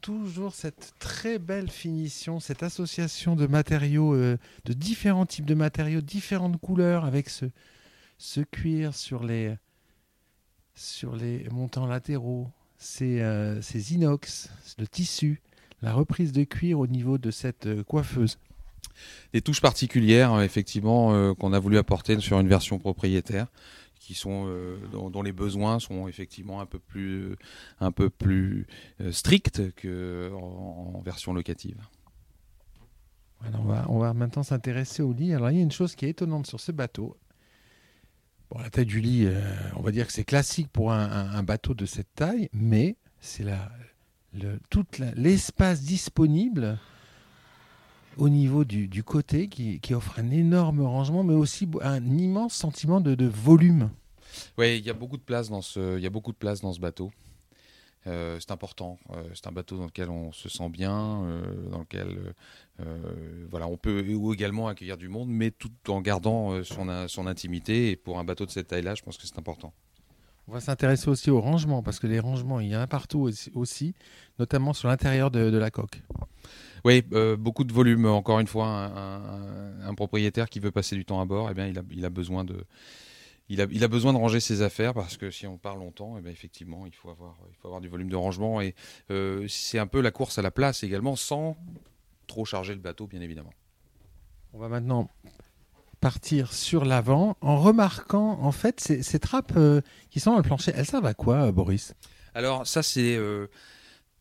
Toujours 0.04 0.54
cette 0.54 0.94
très 1.00 1.40
belle 1.40 1.72
finition, 1.72 2.40
cette 2.40 2.62
association 2.62 3.36
de 3.36 3.48
matériaux, 3.48 4.16
de 4.16 4.74
différents 4.74 5.26
types 5.26 5.46
de 5.46 5.56
matériaux, 5.56 6.02
différentes 6.02 6.60
couleurs, 6.60 7.06
avec 7.06 7.30
ce, 7.30 8.42
cuir 8.52 8.94
sur 8.94 9.24
les, 9.24 9.58
montants 11.52 11.88
latéraux, 11.88 12.52
ces, 12.84 13.22
euh, 13.22 13.62
ces 13.62 13.94
inox, 13.94 14.50
le 14.78 14.88
tissu, 14.88 15.42
la 15.82 15.94
reprise 15.94 16.32
de 16.32 16.44
cuir 16.44 16.80
au 16.80 16.88
niveau 16.88 17.18
de 17.18 17.32
cette 17.32 17.66
euh, 17.66 17.84
coiffeuse. 17.84 18.38
Des 19.34 19.42
touches 19.42 19.62
particulières, 19.62 20.34
euh, 20.34 20.44
effectivement, 20.44 21.34
qu'on 21.36 21.54
a 21.54 21.60
voulu 21.60 21.78
apporter 21.78 22.20
sur 22.20 22.40
une 22.40 22.48
version 22.48 22.78
propriétaire, 22.80 23.48
qui 24.04 24.14
sont 24.14 24.54
dont, 24.92 25.22
les 25.22 25.32
besoins 25.32 25.80
sont 25.80 26.08
effectivement 26.08 26.60
un 26.60 26.66
peu 26.66 26.80
plus, 26.80 27.36
un 27.80 27.92
peu 27.92 28.10
plus 28.10 28.68
stricts 29.12 29.62
qu'en 29.82 30.96
en 30.96 31.02
version 31.02 31.34
locative. 31.34 31.82
on, 33.54 33.64
va, 33.64 33.86
on 33.88 34.00
va 34.00 34.14
maintenant 34.14 34.44
s'intéresser 34.44 35.02
au 35.02 35.14
lit. 35.14 35.34
Alors, 35.34 35.52
il 35.52 35.58
y 35.58 35.60
a 35.60 35.64
une 35.64 35.72
chose 35.72 35.96
qui 35.96 36.06
est 36.06 36.10
étonnante 36.10 36.48
sur 36.48 36.60
ce 36.60 36.72
bateau, 36.72 37.18
la 38.62 38.70
taille 38.70 38.86
du 38.86 39.00
lit, 39.00 39.26
euh, 39.26 39.42
on 39.76 39.82
va 39.82 39.92
dire 39.92 40.08
que 40.08 40.14
c'est 40.14 40.24
classique 40.24 40.70
pour 40.72 40.92
un, 40.92 41.44
bateau 41.44 41.74
de 41.74 41.86
cette 41.86 42.14
taille, 42.16 42.50
mais 42.54 42.98
c'est 43.20 43.46
le, 44.34 44.60
tout 44.70 44.86
l'espace 45.16 45.82
disponible 45.82 46.80
au 48.18 48.30
niveau 48.30 48.64
du, 48.66 49.04
côté 49.04 49.48
qui, 49.48 49.94
offre 49.94 50.20
un 50.20 50.32
énorme 50.32 50.82
rangement, 50.82 51.24
mais 51.24 51.34
aussi 51.34 51.68
un 51.82 52.04
immense 52.06 52.54
sentiment 52.54 53.02
de, 53.02 53.16
de 53.16 53.26
volume. 53.26 53.90
Oui, 54.58 54.78
il 54.78 54.86
y 54.86 54.90
a 54.90 54.94
beaucoup 54.94 55.18
de 55.18 55.24
place 55.24 55.50
dans 55.50 55.62
ce, 55.62 55.98
il 55.98 56.04
y 56.04 56.08
a 56.08 56.10
beaucoup 56.10 56.32
de 56.32 56.38
place 56.38 56.62
dans 56.62 56.74
ce 56.74 56.80
bateau. 56.80 57.12
Euh, 58.08 58.38
c'est 58.40 58.52
important. 58.52 59.00
Euh, 59.12 59.24
c'est 59.34 59.48
un 59.48 59.52
bateau 59.52 59.78
dans 59.78 59.86
lequel 59.86 60.10
on 60.10 60.32
se 60.32 60.50
sent 60.50 60.70
bien, 60.70 61.24
euh, 61.24 61.70
dans 61.70 61.80
lequel 61.80 62.34
voilà, 63.50 63.68
on 63.68 63.78
peut 63.78 64.04
également 64.34 64.68
accueillir 64.68 64.98
du 64.98 65.08
monde, 65.08 65.30
mais 65.30 65.52
tout 65.52 65.72
en 65.88 66.02
gardant 66.02 66.64
son, 66.64 67.08
son 67.08 67.28
intimité. 67.28 67.92
Et 67.92 67.96
pour 67.96 68.20
un 68.20 68.24
bateau 68.24 68.46
de 68.46 68.52
cette 68.52 68.68
taille-là, 68.68 68.96
je 68.96 69.04
pense 69.04 69.18
que 69.18 69.26
c'est 69.26 69.38
important. 69.38 69.74
On 70.48 70.52
va 70.52 70.60
s'intéresser 70.60 71.08
aussi 71.08 71.30
aux 71.32 71.40
rangements, 71.40 71.84
parce 71.84 72.00
que 72.00 72.08
les 72.08 72.20
rangements, 72.20 72.60
il 72.60 72.70
y 72.70 72.76
en 72.76 72.82
a 72.82 72.88
partout 72.88 73.30
aussi, 73.54 73.96
notamment 74.40 74.74
sur 74.74 74.90
l'intérieur 74.90 75.32
de, 75.32 75.58
la 75.58 75.72
coque. 75.72 76.02
Oui, 76.84 77.04
beaucoup 77.38 77.64
de 77.64 77.74
volume. 77.74 78.06
Encore 78.06 78.40
une 78.40 78.48
fois, 78.48 78.68
un, 78.68 79.94
propriétaire 79.96 80.50
qui 80.50 80.60
veut 80.60 80.72
passer 80.72 80.96
du 80.96 81.06
temps 81.06 81.22
à 81.22 81.26
bord, 81.26 81.50
eh 81.50 81.54
bien, 81.54 81.68
il, 81.68 81.78
a, 81.78 81.84
il 81.92 82.04
a 82.04 82.10
besoin 82.10 82.44
de, 82.44 82.66
il 83.50 83.84
a, 83.84 83.88
besoin 83.88 84.14
de 84.14 84.18
ranger 84.18 84.40
ses 84.40 84.62
affaires 84.62 84.94
parce 84.94 85.18
que 85.18 85.30
si 85.30 85.46
on 85.46 85.58
part 85.58 85.76
longtemps, 85.76 86.16
et 86.16 86.20
eh 86.20 86.22
bien 86.22 86.32
effectivement, 86.32 86.86
il 86.86 86.94
faut, 86.94 87.10
avoir, 87.10 87.36
il 87.50 87.56
faut 87.56 87.68
avoir 87.68 87.82
du 87.82 87.90
volume 87.90 88.10
de 88.10 88.16
rangement. 88.16 88.62
Et 88.62 88.74
euh, 89.12 89.46
c'est 89.48 89.80
un 89.80 89.88
peu 89.88 90.02
la 90.02 90.12
course 90.12 90.38
à 90.38 90.42
la 90.42 90.52
place 90.52 90.84
également, 90.84 91.16
sans 91.16 91.58
trop 92.28 92.46
charger 92.46 92.74
le 92.74 92.80
bateau, 92.80 93.06
bien 93.08 93.22
évidemment. 93.22 93.54
On 94.54 94.60
va 94.60 94.70
maintenant 94.70 95.10
partir 96.00 96.52
sur 96.52 96.84
l'avant 96.84 97.38
en 97.42 97.60
remarquant 97.60 98.40
en 98.42 98.52
fait 98.52 98.80
ces, 98.80 99.20
trappes 99.20 99.54
euh, 99.56 99.82
qui 100.10 100.20
sont 100.20 100.32
dans 100.32 100.38
le 100.38 100.44
plancher. 100.44 100.72
Elles 100.76 100.86
servent 100.86 101.06
à 101.06 101.14
quoi, 101.14 101.52
Boris? 101.52 101.94
Alors 102.34 102.66
ça, 102.66 102.82
c'est 102.82 103.16
euh, 103.16 103.22
euh, 103.22 103.48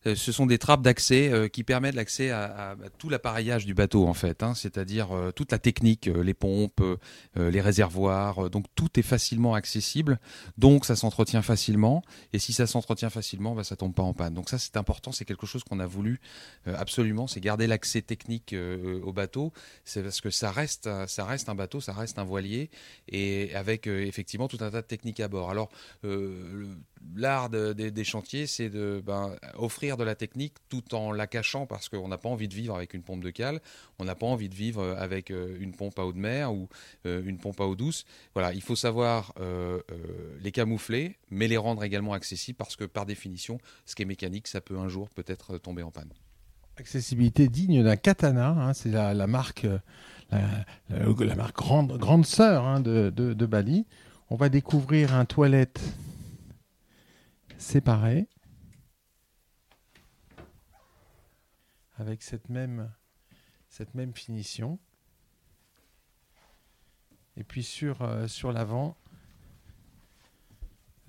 ce 0.04 0.32
sont 0.32 0.46
des 0.46 0.58
trappes 0.58 0.82
d'accès 0.82 1.32
euh, 1.32 1.48
qui 1.48 1.64
permettent 1.64 1.94
l'accès 1.94 2.30
à, 2.30 2.76
tout 2.98 3.08
l'appareillage 3.08 3.66
du 3.66 3.74
bateau 3.74 4.06
en 4.06 4.14
fait, 4.14 4.42
hein. 4.42 4.54
c'est-à-dire 4.54 5.12
euh, 5.12 5.30
toute 5.30 5.52
la 5.52 5.58
technique, 5.58 6.06
les 6.06 6.34
pompes, 6.34 6.82
les 7.36 7.60
réservoirs, 7.60 8.50
donc 8.50 8.66
tout 8.74 8.98
est 8.98 9.02
facilement 9.02 9.54
accessible, 9.54 10.18
donc 10.58 10.84
ça 10.84 10.96
s'entretient 10.96 11.42
facilement, 11.42 12.02
et 12.32 12.38
si 12.38 12.52
ça 12.52 12.66
s'entretient 12.66 13.10
facilement, 13.10 13.54
bah, 13.54 13.64
ça 13.64 13.76
tombe 13.76 13.94
pas 13.94 14.02
en 14.02 14.12
panne. 14.12 14.34
Donc 14.34 14.48
ça 14.48 14.58
c'est 14.58 14.76
important, 14.76 15.12
c'est 15.12 15.24
quelque 15.24 15.46
chose 15.46 15.62
qu'on 15.64 15.80
a 15.80 15.86
voulu 15.86 16.20
absolument, 16.66 17.26
c'est 17.26 17.40
garder 17.40 17.66
l'accès 17.66 18.02
technique 18.02 18.54
au 19.02 19.12
bateau, 19.12 19.52
c'est 19.84 20.02
parce 20.02 20.20
que 20.20 20.30
ça 20.30 20.50
reste, 20.50 20.88
ça 21.06 21.24
reste 21.24 21.48
un 21.48 21.54
bateau, 21.54 21.80
ça 21.80 21.92
reste 21.92 22.18
un 22.18 22.24
voilier, 22.24 22.70
et 23.08 23.54
avec 23.54 23.86
effectivement 23.86 24.48
tout 24.48 24.58
un 24.60 24.70
tas 24.70 24.82
de 24.82 24.86
techniques 24.86 25.20
à 25.20 25.28
bord. 25.28 25.50
Alors 25.50 25.70
l'art 27.14 27.50
des 27.50 28.04
chantiers, 28.04 28.46
c'est 28.46 28.70
de 28.70 29.02
ben, 29.04 29.36
offrir 29.54 29.96
de 29.96 30.04
la 30.04 30.14
technique 30.14 30.54
tout 30.68 30.94
en 30.94 31.12
la 31.12 31.26
cachant 31.26 31.66
parce 31.66 31.88
qu'on 31.88 32.08
n'a 32.08 32.18
pas 32.18 32.28
envie 32.28 32.48
de 32.48 32.54
vivre 32.54 32.74
avec 32.74 32.94
une 32.94 33.02
pompe 33.02 33.22
de 33.22 33.30
cale, 33.30 33.60
on 33.98 34.04
n'a 34.04 34.14
pas 34.14 34.26
envie 34.26 34.48
de 34.48 34.54
vivre 34.54 34.96
avec 34.98 35.30
euh, 35.30 35.56
une 35.60 35.72
pompe 35.72 35.98
à 35.98 36.04
eau 36.04 36.12
de 36.12 36.18
mer 36.18 36.52
ou 36.52 36.68
euh, 37.06 37.22
une 37.24 37.38
pompe 37.38 37.60
à 37.60 37.64
eau 37.64 37.74
douce. 37.74 38.04
Voilà, 38.34 38.52
il 38.52 38.62
faut 38.62 38.76
savoir 38.76 39.32
euh, 39.40 39.80
les 40.40 40.52
camoufler, 40.52 41.16
mais 41.30 41.48
les 41.48 41.56
rendre 41.56 41.84
également 41.84 42.12
accessibles 42.12 42.56
parce 42.56 42.76
que 42.76 42.84
par 42.84 43.06
définition, 43.06 43.58
ce 43.86 43.94
qui 43.94 44.02
est 44.02 44.06
mécanique, 44.06 44.48
ça 44.48 44.60
peut 44.60 44.78
un 44.78 44.88
jour 44.88 45.10
peut-être 45.10 45.58
tomber 45.58 45.82
en 45.82 45.90
panne. 45.90 46.12
Accessibilité 46.76 47.48
digne 47.48 47.82
d'un 47.82 47.96
katana, 47.96 48.48
hein, 48.48 48.72
c'est 48.72 48.90
la, 48.90 49.26
marque, 49.26 49.66
la, 50.30 50.64
grande, 51.54 51.98
grande 51.98 52.24
sœur 52.24 52.64
hein, 52.64 52.80
de 52.80 53.46
Bali. 53.46 53.86
On 54.30 54.36
va 54.36 54.48
découvrir 54.48 55.14
un 55.14 55.26
toilette 55.26 55.80
séparé 57.62 58.28
avec 61.96 62.22
cette 62.22 62.48
même, 62.48 62.90
cette 63.68 63.94
même 63.94 64.12
finition. 64.14 64.78
Et 67.36 67.44
puis 67.44 67.62
sur, 67.62 68.02
euh, 68.02 68.26
sur 68.26 68.52
l'avant, 68.52 68.96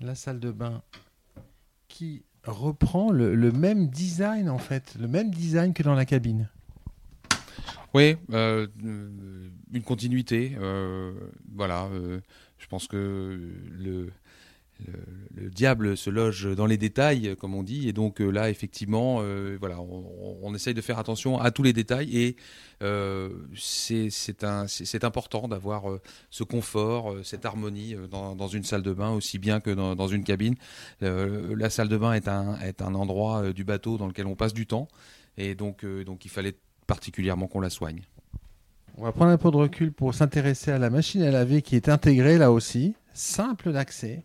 la 0.00 0.14
salle 0.14 0.40
de 0.40 0.50
bain 0.50 0.82
qui 1.88 2.24
reprend 2.44 3.10
le, 3.10 3.34
le 3.34 3.52
même 3.52 3.88
design 3.88 4.48
en 4.48 4.58
fait, 4.58 4.94
le 4.98 5.08
même 5.08 5.30
design 5.30 5.74
que 5.74 5.82
dans 5.82 5.94
la 5.94 6.06
cabine. 6.06 6.48
Oui, 7.94 8.16
euh, 8.32 8.66
une 8.82 9.82
continuité. 9.84 10.56
euh, 10.58 11.12
voilà, 11.52 11.84
euh, 11.86 12.20
je 12.58 12.66
pense 12.66 12.88
que 12.88 13.38
le, 13.70 14.12
le, 14.86 14.92
le 15.44 15.50
diable 15.50 15.96
se 15.96 16.10
loge 16.10 16.54
dans 16.54 16.66
les 16.66 16.76
détails, 16.76 17.36
comme 17.38 17.54
on 17.54 17.62
dit, 17.62 17.88
et 17.88 17.92
donc 17.92 18.20
euh, 18.20 18.30
là, 18.30 18.50
effectivement, 18.50 19.18
euh, 19.20 19.56
voilà, 19.58 19.80
on, 19.80 20.54
essaye 20.54 20.74
de 20.74 20.80
faire 20.80 20.98
attention 20.98 21.40
à 21.40 21.50
tous 21.50 21.62
les 21.62 21.72
détails, 21.72 22.16
et 22.16 22.36
euh, 22.82 23.30
c'est 23.56 25.04
important 25.04 25.48
d'avoir 25.48 25.90
euh, 25.90 26.00
ce 26.30 26.44
confort, 26.44 27.12
euh, 27.12 27.22
cette 27.22 27.44
harmonie 27.44 27.94
euh, 27.94 28.06
dans, 28.06 28.48
une 28.48 28.64
salle 28.64 28.82
de 28.82 28.92
bain, 28.92 29.10
aussi 29.10 29.38
bien 29.38 29.60
que 29.60 29.70
dans, 29.70 30.08
une 30.08 30.24
cabine. 30.24 30.54
Euh, 31.02 31.54
la 31.56 31.70
salle 31.70 31.88
de 31.88 31.96
bain 31.96 32.12
est 32.12 32.28
un, 32.28 32.94
endroit 32.94 33.42
euh, 33.42 33.52
du 33.52 33.64
bateau 33.64 33.98
dans 33.98 34.06
lequel 34.06 34.26
on 34.26 34.36
passe 34.36 34.54
du 34.54 34.66
temps, 34.66 34.88
et 35.36 35.56
euh, 35.60 36.04
donc 36.04 36.24
il 36.24 36.30
fallait 36.30 36.56
particulièrement 36.86 37.48
qu'on 37.48 37.60
la 37.60 37.70
soigne. 37.70 38.02
On 38.96 39.02
va 39.02 39.10
prendre 39.10 39.32
un 39.32 39.38
peu 39.38 39.50
de 39.50 39.56
recul 39.56 39.92
pour 39.92 40.14
s'intéresser 40.14 40.70
à 40.70 40.78
la 40.78 40.88
machine 40.88 41.22
à 41.22 41.32
laver 41.32 41.62
qui 41.62 41.74
est 41.74 41.88
intégrée 41.88 42.38
là 42.38 42.52
aussi, 42.52 42.94
simple 43.12 43.72
d'accès. 43.72 44.24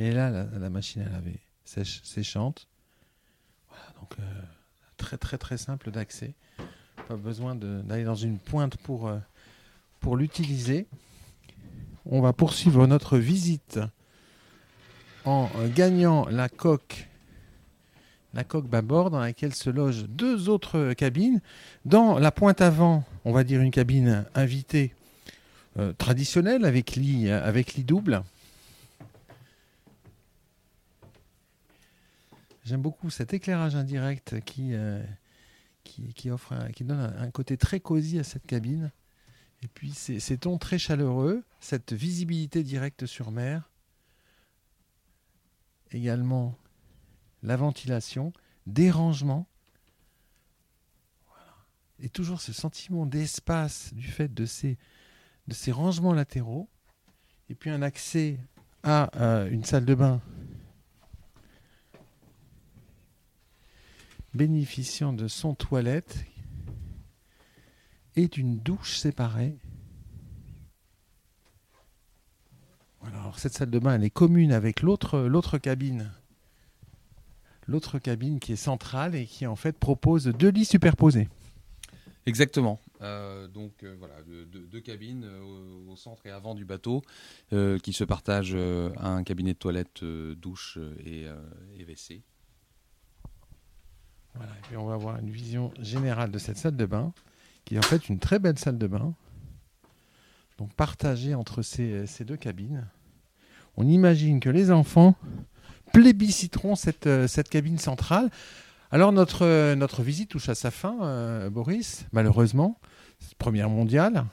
Et 0.00 0.12
là, 0.12 0.30
la, 0.30 0.70
machine 0.70 1.02
à 1.02 1.08
laver 1.08 1.40
sèche, 1.64 2.00
séchante. 2.04 2.68
Voilà, 3.68 3.84
donc 4.00 4.14
euh, 4.20 4.42
très 4.96 5.16
très 5.16 5.38
très 5.38 5.58
simple 5.58 5.90
d'accès. 5.90 6.34
Pas 7.08 7.16
besoin 7.16 7.56
d'aller 7.56 8.04
dans 8.04 8.14
une 8.14 8.38
pointe 8.38 8.76
pour, 8.76 9.08
euh, 9.08 9.18
pour 9.98 10.16
l'utiliser. 10.16 10.86
On 12.06 12.20
va 12.20 12.32
poursuivre 12.32 12.86
notre 12.86 13.18
visite 13.18 13.80
en 15.24 15.50
gagnant 15.74 16.28
la 16.28 16.48
coque 16.48 17.08
la 18.34 18.44
coque 18.44 18.68
bâbord 18.68 19.10
dans 19.10 19.18
laquelle 19.18 19.54
se 19.54 19.68
logent 19.68 20.04
deux 20.04 20.48
autres 20.48 20.92
cabines. 20.92 21.40
Dans 21.86 22.20
la 22.20 22.30
pointe 22.30 22.60
avant, 22.60 23.02
on 23.24 23.32
va 23.32 23.42
dire 23.42 23.60
une 23.62 23.72
cabine 23.72 24.26
invitée 24.36 24.94
euh, 25.76 25.92
traditionnelle 25.94 26.64
avec 26.64 26.94
lit, 26.94 27.30
avec 27.30 27.74
lit 27.74 27.82
double. 27.82 28.22
J'aime 32.68 32.82
beaucoup 32.82 33.08
cet 33.08 33.32
éclairage 33.32 33.76
indirect 33.76 34.40
qui, 34.40 34.74
euh, 34.74 35.02
qui, 35.84 36.30
offre 36.30 36.54
qui 36.72 36.84
donne 36.84 37.00
un, 37.00 37.30
côté 37.30 37.56
très 37.56 37.80
cosy 37.80 38.18
à 38.18 38.24
cette 38.24 38.46
cabine. 38.46 38.92
Et 39.62 39.68
puis 39.68 39.92
ces, 39.92 40.20
ces 40.20 40.36
tons 40.36 40.58
très 40.58 40.78
chaleureux, 40.78 41.44
cette 41.60 41.94
visibilité 41.94 42.62
directe 42.62 43.06
sur 43.06 43.30
mer. 43.30 43.70
Également 45.92 46.58
la 47.42 47.56
ventilation, 47.56 48.34
des 48.66 48.90
rangements. 48.90 49.48
Voilà. 51.26 51.56
Et 52.00 52.10
toujours 52.10 52.42
ce 52.42 52.52
sentiment 52.52 53.06
d'espace 53.06 53.94
du 53.94 54.08
fait 54.08 54.34
de 54.34 54.44
ces, 54.44 54.76
de 55.46 55.54
ces 55.54 55.72
rangements 55.72 56.12
latéraux. 56.12 56.68
Et 57.48 57.54
puis 57.54 57.70
un 57.70 57.80
accès 57.80 58.38
à 58.82 59.10
euh, 59.18 59.48
une 59.48 59.64
salle 59.64 59.86
de 59.86 59.94
bain 59.94 60.20
bénéficiant 64.34 65.12
de 65.12 65.28
son 65.28 65.54
toilette 65.54 66.24
et 68.16 68.28
d'une 68.28 68.58
douche 68.58 68.96
séparée. 68.96 69.56
Alors 73.02 73.38
cette 73.38 73.54
salle 73.54 73.70
de 73.70 73.78
bain, 73.78 73.94
elle 73.94 74.04
est 74.04 74.10
commune 74.10 74.52
avec 74.52 74.82
l'autre 74.82 75.58
cabine 75.58 76.10
l'autre 77.68 77.98
cabine 77.98 78.40
qui 78.40 78.52
est 78.52 78.56
centrale 78.56 79.14
et 79.14 79.26
qui 79.26 79.46
en 79.46 79.54
fait 79.54 79.78
propose 79.78 80.26
deux 80.26 80.48
lits 80.48 80.64
superposés. 80.64 81.28
Exactement. 82.26 82.80
Euh, 83.00 83.46
donc 83.46 83.84
euh, 83.84 83.94
voilà, 83.98 84.14
deux, 84.24 84.80
cabines 84.80 85.24
euh, 85.24 85.40
au, 85.88 85.96
centre 85.96 86.26
et 86.26 86.30
avant 86.30 86.54
du 86.54 86.64
bateau 86.64 87.02
qui 87.50 87.92
se 87.92 88.04
partagent 88.04 88.56
un 88.56 89.22
cabinet 89.22 89.52
de 89.52 89.58
toilette, 89.58 90.04
douche 90.04 90.78
et 91.04 91.26
WC. 91.78 92.22
Et 94.72 94.76
on 94.76 94.86
va 94.86 94.94
avoir 94.94 95.18
une 95.18 95.30
vision 95.30 95.72
générale 95.80 96.30
de 96.30 96.38
cette 96.38 96.56
salle 96.56 96.76
de 96.76 96.86
bain, 96.86 97.12
qui 97.64 97.76
est 97.76 97.78
en 97.78 97.82
fait 97.82 98.08
une 98.08 98.18
très 98.18 98.38
belle 98.38 98.58
salle 98.58 98.78
de 98.78 98.86
bain, 98.86 99.14
donc 100.58 100.72
partagée 100.74 101.34
entre 101.34 101.62
ces, 101.62 102.06
deux 102.20 102.36
cabines. 102.36 102.86
On 103.76 103.86
imagine 103.86 104.40
que 104.40 104.50
les 104.50 104.70
enfants 104.70 105.14
plébisciteront 105.92 106.74
cette, 106.74 107.06
euh, 107.06 107.26
cabine 107.50 107.78
centrale. 107.78 108.30
Alors 108.90 109.12
notre, 109.12 110.02
visite 110.02 110.30
touche 110.30 110.48
à 110.48 110.54
sa 110.54 110.70
fin, 110.70 110.96
euh, 111.02 111.50
Boris, 111.50 112.06
malheureusement. 112.12 112.78
Première 113.38 113.68
mondiale. 113.68 114.24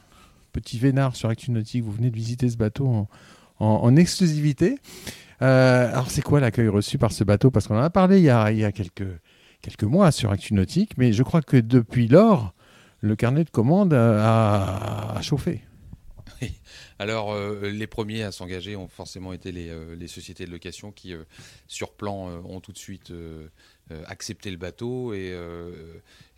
Petit 0.52 0.80
vénard 0.80 1.15
sur 1.15 1.30
Actu 1.30 1.52
Nautique, 1.52 1.84
vous 1.84 1.91
venez 1.91 2.10
de 2.10 2.15
visiter 2.15 2.50
ce 2.50 2.58
bateau 2.58 3.08
en 3.60 3.96
exclusivité. 3.96 4.80
Euh, 5.41 5.91
alors 5.91 6.10
c'est 6.10 6.22
quoi 6.22 6.39
l'accueil 6.39 6.68
reçu 6.68 6.98
par 6.98 7.12
ce 7.12 7.24
bateau? 7.24 7.52
Parce 7.52 7.68
qu'on 7.68 7.78
en 7.78 7.84
a 7.84 7.89
parlé 7.89 8.20
il 8.20 8.24
y 8.24 8.30
a, 8.30 8.52
il 8.52 8.60
y 8.60 8.65
a 8.65 8.72
quelques, 8.72 9.08
quelques 9.65 9.84
mois 9.84 10.12
sur 10.12 10.30
Actu 10.30 10.54
Nautique, 10.54 10.95
mais 10.95 11.12
je 11.12 11.23
crois 11.23 11.41
que 11.41 11.58
depuis 11.58 12.08
lors, 12.08 12.54
le 13.01 13.15
carnet 13.15 13.43
de 13.43 13.49
commandes 13.49 13.93
a, 13.95 15.19
chauffé. 15.23 15.63
Alors 16.99 17.34
euh, 17.34 17.71
les 17.71 17.88
premiers 17.88 18.21
à 18.21 18.32
s'engager 18.32 18.75
ont 18.75 18.88
forcément 18.88 19.34
été 19.34 19.51
les, 19.51 19.69
euh, 19.69 20.08
sociétés 20.08 20.45
de 20.45 20.51
location 20.51 20.91
qui, 20.91 21.13
euh, 21.13 21.23
sur 21.67 21.93
plan, 21.93 22.28
ont 22.45 22.60
tout 22.60 22.73
de 22.73 22.78
suite 22.78 23.12
accepté 24.06 24.51
le 24.51 24.58
bateau 24.58 25.13
et 25.15 25.36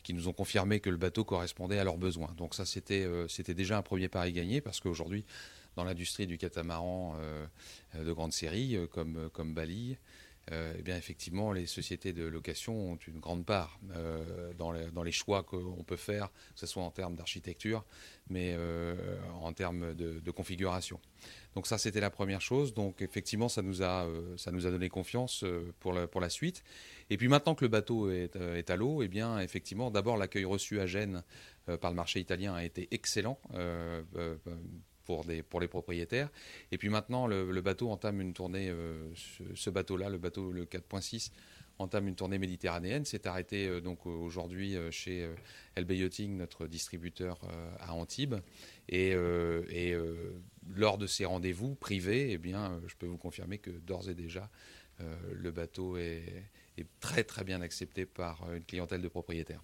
qui 0.04 0.14
nous 0.14 0.30
ont 0.30 0.34
confirmé 0.34 0.80
que 0.80 0.90
le 0.90 0.98
bateau 0.98 1.26
correspondait 1.26 1.80
à 1.80 1.84
leurs 1.84 1.98
besoins. 1.98 2.34
Donc 2.38 2.56
ça, 2.56 2.66
c'était 2.66 3.54
déjà 3.54 3.78
un 3.78 3.82
premier 3.82 4.08
pari 4.08 4.32
gagné 4.32 4.62
parce 4.62 4.80
qu'aujourd'hui, 4.80 5.26
dans 5.76 5.84
l'industrie 5.84 6.28
du 6.28 6.38
catamaran 6.38 7.18
de 7.94 8.12
grande 8.14 8.32
série, 8.34 8.78
comme 8.92 9.54
Bali, 9.54 9.98
euh, 10.52 10.74
eh 10.78 10.82
bien 10.82 10.96
effectivement, 10.96 11.52
les 11.52 11.66
sociétés 11.66 12.14
de 12.14 12.24
location 12.24 12.92
ont 12.92 12.96
une 13.08 13.20
grande 13.20 13.46
part 13.46 13.80
euh, 13.92 14.54
dans, 14.54 14.72
les, 14.72 14.90
dans 14.92 15.04
les 15.04 15.12
choix 15.12 15.44
qu'on 15.44 15.84
peut 15.84 15.98
faire, 15.98 16.32
que 16.54 16.60
ce 16.60 16.66
soit 16.66 16.84
en 16.84 16.92
termes 16.92 17.16
d'architecture, 17.16 17.84
mais 18.30 18.54
euh, 18.58 18.96
en 19.42 19.52
termes 19.52 19.94
de, 19.94 20.32
configuration. 20.32 21.00
Donc 21.56 21.66
ça, 21.66 21.78
c'était 21.78 22.00
la 22.00 22.12
première 22.12 22.42
chose. 22.42 22.74
Donc 22.74 23.02
effectivement, 23.02 23.50
ça 23.50 23.62
nous 23.62 23.82
a, 23.82 24.08
ça 24.38 24.52
nous 24.52 24.68
a 24.68 24.72
donné 24.72 24.88
confiance 24.88 25.44
pour 25.80 25.94
la, 25.94 26.08
pour 26.08 26.22
la 26.22 26.30
suite. 26.30 26.64
Et 27.10 27.18
puis 27.18 27.28
maintenant 27.28 27.56
que 27.56 27.66
le 27.66 27.70
bateau 27.70 28.12
est, 28.12 28.70
à 28.70 28.76
l'eau, 28.76 29.02
eh 29.02 29.08
bien 29.08 29.40
effectivement, 29.40 29.90
d'abord 29.90 30.18
l'accueil 30.18 30.46
reçu 30.46 30.80
à 30.80 30.86
Gênes 30.86 31.24
par 31.82 31.90
le 31.90 31.96
marché 31.96 32.20
italien 32.20 32.54
a 32.54 32.64
été 32.64 32.88
excellent. 32.92 33.40
Pour, 35.08 35.60
les 35.62 35.68
propriétaires. 35.68 36.30
Et 36.72 36.78
puis 36.78 36.90
maintenant, 36.90 37.28
le, 37.28 37.62
bateau 37.62 37.90
entame 37.90 38.22
une 38.22 38.34
tournée, 38.34 38.70
euh, 38.70 39.10
ce, 39.56 39.70
bateau-là, 39.70 40.10
le 40.10 40.18
bateau 40.18 40.52
le 40.52 40.66
4.6, 40.66 41.32
entame 41.80 42.08
une 42.08 42.16
tournée 42.16 42.38
méditerranéenne. 42.38 43.06
C'est 43.06 43.26
arrêté 43.26 43.68
euh, 43.68 43.80
donc 43.80 44.06
aujourd'hui 44.06 44.76
euh, 44.76 44.92
chez 44.92 45.30
LB 45.78 45.92
Yachting, 45.92 46.38
notre 46.38 46.68
distributeur 46.68 47.40
à 47.80 47.94
Antibes. 47.94 48.36
Et, 48.90 49.16
lors 50.76 50.98
de 50.98 51.08
ces 51.08 51.24
rendez-vous 51.24 51.76
privés, 51.76 52.32
eh 52.32 52.38
bien, 52.38 52.82
je 52.88 52.96
peux 52.96 53.06
vous 53.06 53.18
confirmer 53.18 53.58
que 53.58 53.72
d'ores 53.72 54.10
et 54.10 54.16
déjà, 54.16 54.50
le 55.00 55.52
bateau 55.52 55.96
est, 55.96 56.44
très 57.00 57.24
très 57.24 57.46
bien 57.46 57.62
accepté 57.62 58.06
par 58.06 58.54
une 58.54 58.64
clientèle 58.64 59.02
de 59.02 59.08
propriétaires. 59.08 59.64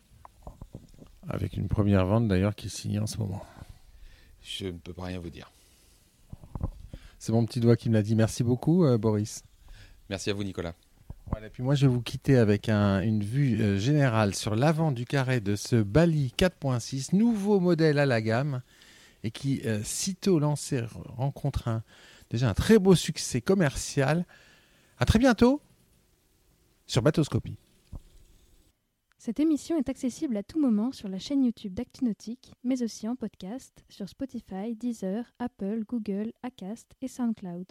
Avec 1.28 1.58
une 1.58 1.68
première 1.68 2.06
vente 2.06 2.28
d'ailleurs 2.30 2.56
qui 2.56 2.68
est 2.68 2.70
signée 2.70 3.00
en 3.00 3.08
ce 3.08 3.18
moment. 3.18 3.46
Je 4.44 4.66
ne 4.68 4.72
peux 4.78 4.94
pas 4.94 5.06
rien 5.06 5.20
vous 5.20 5.30
dire. 5.30 5.52
C'est 7.20 7.32
mon 7.32 7.46
petit 7.46 7.60
doigt 7.60 7.78
qui 7.78 7.90
me 7.90 7.94
l'a 7.94 8.02
dit. 8.02 8.16
Merci 8.16 8.44
beaucoup, 8.44 8.84
euh, 8.86 8.98
Boris. 8.98 9.44
Merci 10.10 10.30
à 10.30 10.34
vous, 10.34 10.44
Nicolas. 10.44 10.74
Voilà, 11.32 11.50
puis 11.50 11.64
moi, 11.64 11.74
je 11.74 11.88
vais 11.88 11.92
vous 11.94 12.02
quitter 12.02 12.38
avec 12.38 12.68
un- 12.68 13.00
une 13.02 13.24
vue 13.24 13.60
euh, 13.62 13.78
générale 13.80 14.36
sur 14.36 14.56
l'avant 14.56 14.92
du 14.92 15.06
carré 15.06 15.40
de 15.40 15.56
ce 15.56 15.78
Bali 15.78 16.34
4.6, 16.38 17.14
nouveau 17.16 17.60
modèle 17.62 17.98
à 17.98 18.06
la 18.06 18.22
gamme, 18.22 18.62
et 19.24 19.32
qui, 19.32 19.62
euh, 19.66 19.82
sitôt 19.84 20.38
lancé, 20.40 20.82
rencontre 21.06 21.70
un, 21.70 21.82
déjà 22.30 22.50
un 22.50 22.54
très 22.54 22.78
beau 22.78 22.94
succès 22.94 23.40
commercial. 23.40 24.26
À 25.00 25.06
très 25.06 25.18
bientôt 25.18 25.62
sur 26.88 27.02
Batoscopie. 27.02 27.56
Cette 29.26 29.40
émission 29.40 29.78
est 29.78 29.88
accessible 29.88 30.36
à 30.36 30.44
tout 30.44 30.60
moment 30.60 30.92
sur 30.92 31.08
la 31.08 31.18
chaîne 31.18 31.46
YouTube 31.46 31.74
d'ActuNautique, 31.74 32.52
mais 32.66 32.84
aussi 32.84 33.08
en 33.08 33.16
podcast 33.16 33.86
sur 33.88 34.10
Spotify, 34.10 34.76
Deezer, 34.76 35.24
Apple, 35.40 35.86
Google, 35.88 36.34
Acast 36.44 36.94
et 37.02 37.08
SoundCloud. 37.08 37.68